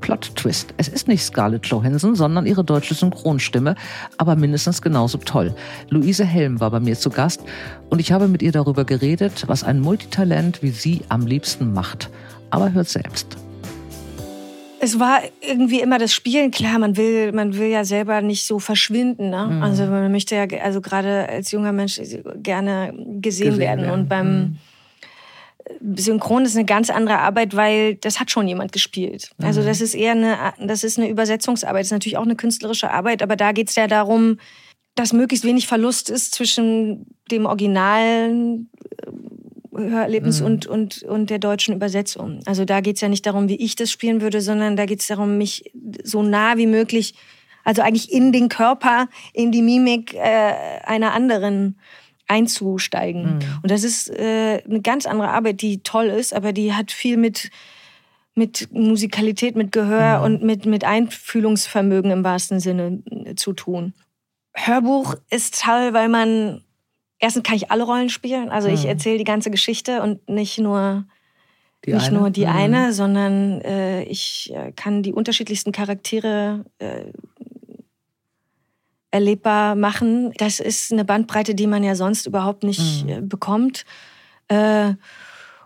Plot 0.00 0.34
Twist. 0.34 0.72
Es 0.78 0.88
ist 0.88 1.08
nicht 1.08 1.24
Scarlett 1.24 1.66
Johansson, 1.66 2.14
sondern 2.14 2.46
ihre 2.46 2.64
deutsche 2.64 2.94
Synchronstimme, 2.94 3.74
aber 4.16 4.34
mindestens 4.34 4.80
genauso 4.80 5.18
toll. 5.18 5.54
Luise 5.90 6.24
Helm 6.24 6.58
war 6.58 6.70
bei 6.70 6.80
mir 6.80 6.96
zu 6.98 7.10
Gast 7.10 7.42
und 7.90 7.98
ich 8.00 8.12
habe 8.12 8.28
mit 8.28 8.40
ihr 8.40 8.52
darüber 8.52 8.86
geredet, 8.86 9.44
was 9.46 9.62
ein 9.62 9.80
Multitalent 9.80 10.62
wie 10.62 10.70
sie 10.70 11.02
am 11.10 11.26
liebsten 11.26 11.74
macht. 11.74 12.08
Aber 12.48 12.72
hört 12.72 12.88
selbst. 12.88 13.36
Es 14.86 15.00
war 15.00 15.20
irgendwie 15.40 15.80
immer 15.80 15.98
das 15.98 16.14
Spielen. 16.14 16.52
Klar, 16.52 16.78
man 16.78 16.96
will, 16.96 17.32
man 17.32 17.58
will 17.58 17.66
ja 17.66 17.84
selber 17.84 18.22
nicht 18.22 18.46
so 18.46 18.60
verschwinden. 18.60 19.30
Ne? 19.30 19.60
Also 19.60 19.84
man 19.86 20.12
möchte 20.12 20.36
ja, 20.36 20.46
also 20.62 20.80
gerade 20.80 21.28
als 21.28 21.50
junger 21.50 21.72
Mensch 21.72 22.00
gerne 22.36 22.92
gesehen, 22.92 23.20
Gesehen 23.20 23.58
werden. 23.58 23.80
werden. 23.82 23.90
Und 23.90 24.08
beim 24.08 24.58
Synchron 25.96 26.44
ist 26.44 26.54
eine 26.54 26.66
ganz 26.66 26.90
andere 26.90 27.18
Arbeit, 27.18 27.56
weil 27.56 27.96
das 27.96 28.20
hat 28.20 28.30
schon 28.30 28.46
jemand 28.46 28.70
gespielt. 28.70 29.32
Also 29.42 29.60
das 29.60 29.80
ist 29.80 29.94
eher 29.94 30.12
eine, 30.12 30.36
das 30.64 30.84
ist 30.84 30.98
eine 30.98 31.08
Übersetzungsarbeit. 31.08 31.80
Das 31.80 31.88
ist 31.88 31.92
natürlich 31.92 32.16
auch 32.16 32.22
eine 32.22 32.36
künstlerische 32.36 32.92
Arbeit, 32.92 33.24
aber 33.24 33.34
da 33.34 33.50
geht 33.50 33.70
es 33.70 33.74
ja 33.74 33.88
darum, 33.88 34.38
dass 34.94 35.12
möglichst 35.12 35.44
wenig 35.44 35.66
Verlust 35.66 36.10
ist 36.10 36.32
zwischen 36.32 37.06
dem 37.32 37.46
originalen 37.46 38.70
äh, 39.78 39.90
Hörerlebnis 39.90 40.40
und, 40.40 40.66
und, 40.66 41.02
und 41.02 41.30
der 41.30 41.38
deutschen 41.38 41.74
Übersetzung. 41.74 42.40
Also 42.46 42.64
da 42.64 42.80
geht 42.80 42.96
es 42.96 43.02
ja 43.02 43.08
nicht 43.08 43.26
darum, 43.26 43.48
wie 43.48 43.56
ich 43.56 43.76
das 43.76 43.90
spielen 43.90 44.20
würde, 44.20 44.40
sondern 44.40 44.76
da 44.76 44.86
geht 44.86 45.00
es 45.00 45.06
darum, 45.06 45.38
mich 45.38 45.72
so 46.02 46.22
nah 46.22 46.56
wie 46.56 46.66
möglich, 46.66 47.14
also 47.64 47.82
eigentlich 47.82 48.12
in 48.12 48.32
den 48.32 48.48
Körper, 48.48 49.08
in 49.32 49.50
die 49.52 49.62
Mimik 49.62 50.14
äh, 50.14 50.52
einer 50.84 51.12
anderen 51.12 51.78
einzusteigen. 52.28 53.40
Und 53.62 53.70
das 53.70 53.84
ist 53.84 54.10
äh, 54.10 54.62
eine 54.64 54.80
ganz 54.82 55.06
andere 55.06 55.30
Arbeit, 55.30 55.62
die 55.62 55.82
toll 55.82 56.06
ist, 56.06 56.34
aber 56.34 56.52
die 56.52 56.74
hat 56.74 56.90
viel 56.90 57.16
mit 57.16 57.50
mit 58.36 58.68
Musikalität, 58.70 59.56
mit 59.56 59.72
Gehör 59.72 60.20
und 60.22 60.42
mit, 60.42 60.66
mit 60.66 60.84
Einfühlungsvermögen 60.84 62.10
im 62.10 62.22
wahrsten 62.22 62.60
Sinne 62.60 63.02
äh, 63.10 63.34
zu 63.34 63.54
tun. 63.54 63.94
Hörbuch 64.54 65.14
ist 65.30 65.62
toll, 65.62 65.94
weil 65.94 66.08
man 66.08 66.62
erstens 67.18 67.42
kann 67.42 67.56
ich 67.56 67.70
alle 67.70 67.84
Rollen 67.84 68.08
spielen. 68.08 68.50
Also 68.50 68.68
ich 68.68 68.84
erzähle 68.86 69.18
die 69.18 69.24
ganze 69.24 69.50
Geschichte 69.50 70.02
und 70.02 70.28
nicht 70.28 70.58
nur 70.58 71.04
Die 71.84 71.92
nicht 71.92 72.08
eine? 72.08 72.18
nur 72.18 72.30
die 72.30 72.46
Mhm. 72.46 72.52
eine, 72.52 72.92
sondern 72.92 73.60
äh, 73.62 74.02
ich 74.04 74.52
äh, 74.54 74.72
kann 74.72 75.02
die 75.02 75.12
unterschiedlichsten 75.12 75.72
Charaktere 75.72 76.64
äh, 76.78 77.12
erlebbar 79.10 79.74
machen. 79.76 80.32
Das 80.36 80.60
ist 80.60 80.92
eine 80.92 81.04
Bandbreite, 81.04 81.54
die 81.54 81.66
man 81.66 81.82
ja 81.82 81.94
sonst 81.94 82.26
überhaupt 82.26 82.64
nicht 82.64 83.04
mhm. 83.04 83.10
Äh, 83.10 83.20
bekommt. 83.22 83.84
Äh, 84.48 84.94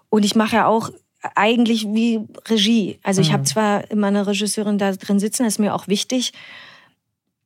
und 0.09 0.25
ich 0.25 0.35
mache 0.35 0.57
ja 0.57 0.67
auch 0.67 0.91
eigentlich 1.35 1.87
wie 1.87 2.21
Regie. 2.49 2.99
Also 3.03 3.21
ich 3.21 3.29
mhm. 3.29 3.35
habe 3.35 3.45
zwar 3.45 3.91
immer 3.91 4.07
eine 4.07 4.27
Regisseurin 4.27 4.79
da 4.79 4.93
drin 4.93 5.19
sitzen, 5.19 5.45
das 5.45 5.55
ist 5.55 5.59
mir 5.59 5.75
auch 5.75 5.89
wichtig. 5.89 6.33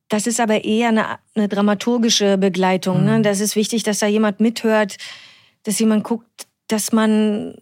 Das 0.09 0.27
ist 0.27 0.39
aber 0.39 0.63
eher 0.63 0.89
eine, 0.89 1.05
eine 1.35 1.47
dramaturgische 1.47 2.37
Begleitung. 2.37 3.03
Ne? 3.03 3.11
Mhm. 3.11 3.17
Ne? 3.17 3.21
Das 3.23 3.39
ist 3.39 3.55
wichtig, 3.55 3.83
dass 3.83 3.99
da 3.99 4.07
jemand 4.07 4.39
mithört, 4.39 4.97
dass 5.63 5.79
jemand 5.79 6.03
guckt, 6.03 6.47
dass 6.67 6.91
man, 6.91 7.55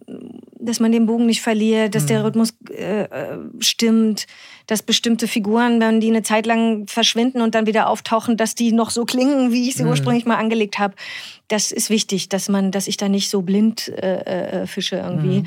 dass 0.58 0.80
man 0.80 0.90
den 0.90 1.04
Bogen 1.04 1.26
nicht 1.26 1.42
verliert, 1.42 1.94
dass 1.94 2.04
mhm. 2.04 2.08
der 2.08 2.24
Rhythmus 2.24 2.54
äh, 2.70 3.02
äh, 3.02 3.38
stimmt, 3.60 4.26
dass 4.66 4.82
bestimmte 4.82 5.28
Figuren, 5.28 5.78
wenn 5.80 6.00
die 6.00 6.08
eine 6.08 6.22
Zeit 6.22 6.46
lang 6.46 6.86
verschwinden 6.86 7.42
und 7.42 7.54
dann 7.54 7.66
wieder 7.66 7.88
auftauchen, 7.88 8.38
dass 8.38 8.54
die 8.54 8.72
noch 8.72 8.88
so 8.88 9.04
klingen, 9.04 9.52
wie 9.52 9.68
ich 9.68 9.76
sie 9.76 9.82
mhm. 9.82 9.90
ursprünglich 9.90 10.24
mal 10.24 10.36
angelegt 10.36 10.78
habe. 10.78 10.94
Das 11.48 11.70
ist 11.70 11.90
wichtig, 11.90 12.30
dass 12.30 12.48
man, 12.48 12.70
dass 12.70 12.88
ich 12.88 12.96
da 12.96 13.08
nicht 13.08 13.28
so 13.28 13.42
blind 13.42 13.88
äh, 13.88 14.62
äh, 14.62 14.66
fische 14.66 14.96
irgendwie. 14.96 15.44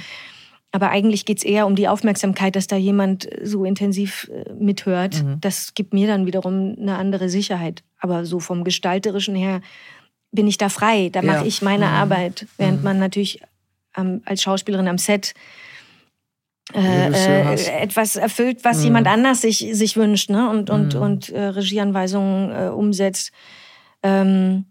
Aber 0.72 0.90
eigentlich 0.90 1.26
geht 1.26 1.38
es 1.38 1.44
eher 1.44 1.66
um 1.66 1.76
die 1.76 1.88
Aufmerksamkeit, 1.88 2.56
dass 2.56 2.68
da 2.68 2.76
jemand 2.76 3.30
so 3.42 3.64
intensiv 3.64 4.30
äh, 4.30 4.54
mithört. 4.54 5.24
Mhm. 5.24 5.40
Das 5.42 5.74
gibt 5.74 5.94
mir 5.94 6.08
dann 6.08 6.26
wiederum 6.26 6.76
eine 6.80 6.98
andere 6.98 7.30
Sicherheit. 7.30 7.84
Aber 8.00 8.26
so 8.26 8.40
vom 8.40 8.64
Gestalterischen 8.64 9.36
her 9.36 9.62
bin 10.32 10.48
ich 10.48 10.58
da 10.58 10.70
frei. 10.70 11.10
Da 11.10 11.22
mache 11.22 11.48
ich 11.48 11.62
meine 11.62 11.86
mhm. 11.86 11.94
Arbeit. 11.94 12.48
Während 12.58 12.80
mhm. 12.80 12.84
man 12.84 13.00
natürlich 13.00 13.42
ähm, 13.96 14.22
als 14.26 14.42
Schauspielerin 14.42 14.88
am 14.88 14.98
Set 14.98 15.34
äh, 16.74 17.12
äh, 17.12 17.82
etwas 17.82 18.18
erfüllt, 18.18 18.64
was 18.64 18.80
mhm. 18.80 18.84
jemand 18.84 19.08
anders 19.08 19.42
sich, 19.42 19.66
sich 19.72 19.96
wünscht 19.96 20.30
ne? 20.30 20.50
und, 20.50 20.70
und, 20.70 20.96
mhm. 20.96 21.02
und 21.02 21.30
äh, 21.30 21.42
Regieanweisungen 21.42 22.52
äh, 22.52 22.70
umsetzt. 22.70 23.32
Ähm, 24.04 24.66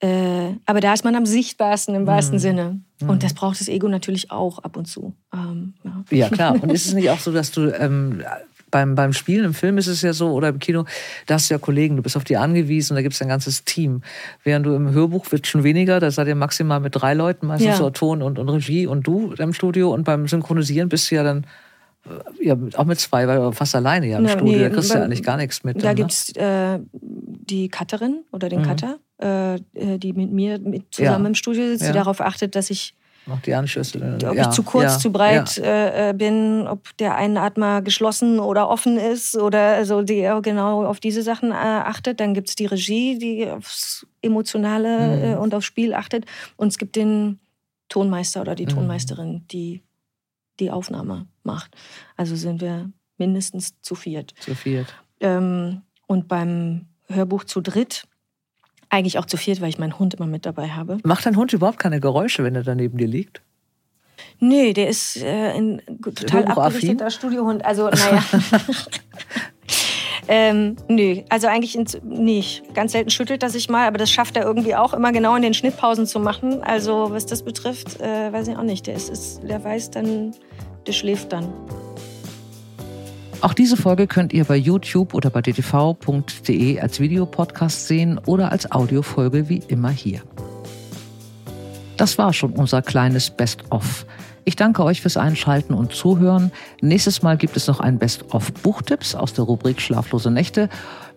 äh, 0.00 0.52
aber 0.66 0.80
da 0.80 0.92
ist 0.92 1.04
man 1.04 1.14
am 1.14 1.26
sichtbarsten 1.26 1.94
im 1.94 2.06
wahrsten 2.06 2.36
mhm. 2.36 2.40
Sinne. 2.40 2.80
Und 3.00 3.16
mhm. 3.16 3.18
das 3.18 3.34
braucht 3.34 3.60
das 3.60 3.68
Ego 3.68 3.88
natürlich 3.88 4.30
auch 4.30 4.58
ab 4.58 4.76
und 4.76 4.86
zu. 4.86 5.14
Ähm, 5.32 5.74
ja. 5.84 6.04
ja. 6.10 6.28
klar. 6.28 6.62
Und 6.62 6.70
ist 6.70 6.86
es 6.86 6.94
nicht 6.94 7.10
auch 7.10 7.18
so, 7.18 7.32
dass 7.32 7.50
du 7.50 7.70
ähm, 7.78 8.22
beim, 8.70 8.94
beim 8.94 9.12
Spielen 9.12 9.44
im 9.44 9.54
Film 9.54 9.78
ist 9.78 9.86
es 9.86 10.02
ja 10.02 10.12
so, 10.12 10.32
oder 10.32 10.48
im 10.48 10.58
Kino, 10.58 10.84
da 11.26 11.34
hast 11.34 11.48
du 11.48 11.54
ja 11.54 11.58
Kollegen, 11.58 11.96
du 11.96 12.02
bist 12.02 12.16
auf 12.16 12.24
die 12.24 12.36
angewiesen, 12.36 12.94
da 12.94 13.02
gibt 13.02 13.14
es 13.14 13.22
ein 13.22 13.28
ganzes 13.28 13.64
Team. 13.64 14.02
Während 14.44 14.66
du 14.66 14.74
im 14.74 14.92
Hörbuch 14.92 15.30
wird 15.32 15.46
schon 15.46 15.64
weniger, 15.64 16.00
da 16.00 16.10
seid 16.10 16.26
ihr 16.26 16.34
maximal 16.34 16.80
mit 16.80 16.94
drei 16.94 17.14
Leuten, 17.14 17.46
meistens 17.46 17.68
ja. 17.68 17.76
so 17.76 17.90
Ton 17.90 18.22
und, 18.22 18.38
und 18.38 18.48
Regie 18.48 18.86
und 18.86 19.06
du 19.06 19.32
im 19.38 19.52
Studio. 19.52 19.94
Und 19.94 20.04
beim 20.04 20.26
Synchronisieren 20.28 20.88
bist 20.88 21.10
du 21.10 21.14
ja 21.14 21.22
dann 21.22 21.46
ja, 22.40 22.56
auch 22.76 22.84
mit 22.84 23.00
zwei, 23.00 23.26
weil 23.26 23.38
du 23.38 23.52
fast 23.52 23.74
alleine 23.74 24.06
ja 24.06 24.18
im 24.18 24.24
ja, 24.24 24.32
Studio, 24.32 24.56
nee, 24.56 24.62
da 24.62 24.70
kriegst 24.70 24.90
du 24.90 24.98
ja 24.98 25.04
eigentlich 25.04 25.22
gar 25.22 25.36
nichts 25.36 25.64
mit. 25.64 25.82
Da 25.82 25.88
ne? 25.88 25.94
gibt 25.94 26.12
es 26.12 26.36
äh, 26.36 26.78
die 26.92 27.68
Cutterin 27.68 28.24
oder 28.32 28.48
den 28.48 28.60
mhm. 28.60 28.66
Cutter, 28.66 28.98
äh, 29.18 29.58
die 29.72 30.12
mit 30.12 30.30
mir 30.32 30.58
mit 30.58 30.94
zusammen 30.94 31.24
ja. 31.24 31.28
im 31.28 31.34
Studio 31.34 31.66
sitzt, 31.66 31.88
die 31.88 31.92
darauf 31.92 32.20
achtet, 32.20 32.54
dass 32.54 32.70
ich 32.70 32.94
noch 33.26 33.40
die 33.40 33.54
Anschlüsse. 33.54 34.18
Ob 34.24 34.36
ja, 34.36 34.42
ich 34.42 34.50
zu 34.50 34.62
kurz, 34.62 35.00
zu 35.00 35.10
breit. 35.10 35.58
Äh, 35.58 36.10
äh, 36.10 36.12
bin, 36.12 36.66
ob 36.68 36.96
der 36.98 37.16
Einatmer 37.16 37.82
geschlossen 37.82 38.38
oder 38.38 38.68
offen 38.68 38.98
ist 38.98 39.36
oder 39.36 39.74
also 39.74 40.02
die 40.02 40.30
genau 40.42 40.84
auf 40.84 41.00
diese 41.00 41.22
Sachen 41.22 41.50
äh, 41.50 41.54
achtet. 41.54 42.20
Dann 42.20 42.34
gibt 42.34 42.48
es 42.48 42.54
die 42.54 42.66
Regie, 42.66 43.18
die 43.18 43.50
aufs 43.50 44.06
Emotionale 44.22 45.16
mhm. 45.16 45.24
äh, 45.24 45.36
und 45.36 45.54
aufs 45.54 45.66
Spiel 45.66 45.92
achtet. 45.92 46.24
Und 46.56 46.68
es 46.68 46.78
gibt 46.78 46.94
den 46.94 47.40
Tonmeister 47.88 48.42
oder 48.42 48.54
die 48.54 48.66
mhm. 48.66 48.70
Tonmeisterin, 48.70 49.44
die 49.50 49.82
die 50.60 50.70
Aufnahme 50.70 51.26
macht. 51.42 51.76
Also 52.16 52.36
sind 52.36 52.60
wir 52.60 52.90
mindestens 53.18 53.74
zu 53.82 53.96
viert. 53.96 54.34
Zu 54.38 54.54
viert. 54.54 54.94
Ähm, 55.20 55.82
und 56.06 56.28
beim 56.28 56.86
Hörbuch 57.08 57.44
zu 57.44 57.60
dritt 57.60 58.04
eigentlich 58.88 59.18
auch 59.18 59.26
zu 59.26 59.36
viert, 59.36 59.60
weil 59.60 59.68
ich 59.68 59.78
meinen 59.78 59.98
Hund 59.98 60.14
immer 60.14 60.26
mit 60.26 60.46
dabei 60.46 60.68
habe. 60.68 60.98
Macht 61.04 61.26
dein 61.26 61.36
Hund 61.36 61.52
überhaupt 61.52 61.78
keine 61.78 62.00
Geräusche, 62.00 62.44
wenn 62.44 62.54
er 62.54 62.62
da 62.62 62.74
neben 62.74 62.98
dir 62.98 63.08
liegt? 63.08 63.42
Nee, 64.38 64.72
der 64.72 64.88
ist 64.88 65.16
äh, 65.22 65.52
ein 65.52 65.82
total 66.02 66.44
abgerichteter 66.44 67.10
Studiohund. 67.10 67.64
Also, 67.64 67.88
naja. 67.88 68.22
ähm, 70.28 70.76
nö, 70.88 71.22
also 71.28 71.46
eigentlich 71.46 71.78
nicht. 72.02 72.62
Ganz 72.74 72.92
selten 72.92 73.10
schüttelt 73.10 73.42
er 73.42 73.50
sich 73.50 73.68
mal, 73.68 73.86
aber 73.86 73.98
das 73.98 74.10
schafft 74.10 74.36
er 74.36 74.44
irgendwie 74.44 74.74
auch 74.74 74.92
immer 74.94 75.12
genau 75.12 75.36
in 75.36 75.42
den 75.42 75.54
Schnittpausen 75.54 76.06
zu 76.06 76.20
machen. 76.20 76.62
Also, 76.62 77.10
was 77.10 77.26
das 77.26 77.42
betrifft, 77.42 78.00
äh, 78.00 78.32
weiß 78.32 78.48
ich 78.48 78.56
auch 78.56 78.62
nicht. 78.62 78.86
Der, 78.86 78.94
ist, 78.94 79.08
ist, 79.08 79.42
der 79.42 79.62
weiß 79.62 79.90
dann, 79.90 80.32
der 80.86 80.92
schläft 80.92 81.32
dann. 81.32 81.52
Auch 83.40 83.54
diese 83.54 83.76
Folge 83.76 84.06
könnt 84.06 84.32
ihr 84.32 84.44
bei 84.44 84.56
YouTube 84.56 85.14
oder 85.14 85.30
bei 85.30 85.42
ddv.de 85.42 86.80
als 86.80 87.00
Videopodcast 87.00 87.86
sehen 87.86 88.18
oder 88.26 88.50
als 88.50 88.70
Audiofolge 88.72 89.48
wie 89.48 89.62
immer 89.68 89.90
hier. 89.90 90.22
Das 91.96 92.18
war 92.18 92.32
schon 92.32 92.52
unser 92.52 92.82
kleines 92.82 93.30
Best-of. 93.30 94.06
Ich 94.44 94.56
danke 94.56 94.84
euch 94.84 95.00
fürs 95.00 95.16
Einschalten 95.16 95.74
und 95.74 95.92
Zuhören. 95.92 96.52
Nächstes 96.80 97.22
Mal 97.22 97.36
gibt 97.36 97.56
es 97.56 97.66
noch 97.66 97.80
ein 97.80 97.98
Best-of 97.98 98.52
Buchtipps 98.62 99.14
aus 99.14 99.32
der 99.32 99.44
Rubrik 99.44 99.80
Schlaflose 99.80 100.30
Nächte, 100.30 100.68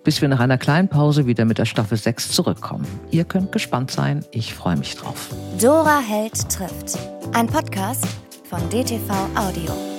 bis 0.04 0.22
wir 0.22 0.30
nach 0.30 0.40
einer 0.40 0.58
kleinen 0.58 0.88
Pause 0.88 1.28
wieder 1.28 1.46
mit 1.46 1.58
der 1.58 1.66
Staffel 1.66 1.98
6 1.98 2.32
zurückkommen. 2.32 2.88
Ihr 3.12 3.26
könnt 3.26 3.52
gespannt 3.52 3.92
sein. 3.92 4.26
Ich 4.32 4.54
freue 4.54 4.78
mich 4.78 4.96
drauf. 4.96 5.30
Dora 5.62 6.00
Held 6.00 6.50
trifft. 6.50 6.98
Ein 7.34 7.48
Podcast 7.48 8.08
von 8.50 8.68
DTV 8.70 9.14
Audio. 9.36 9.99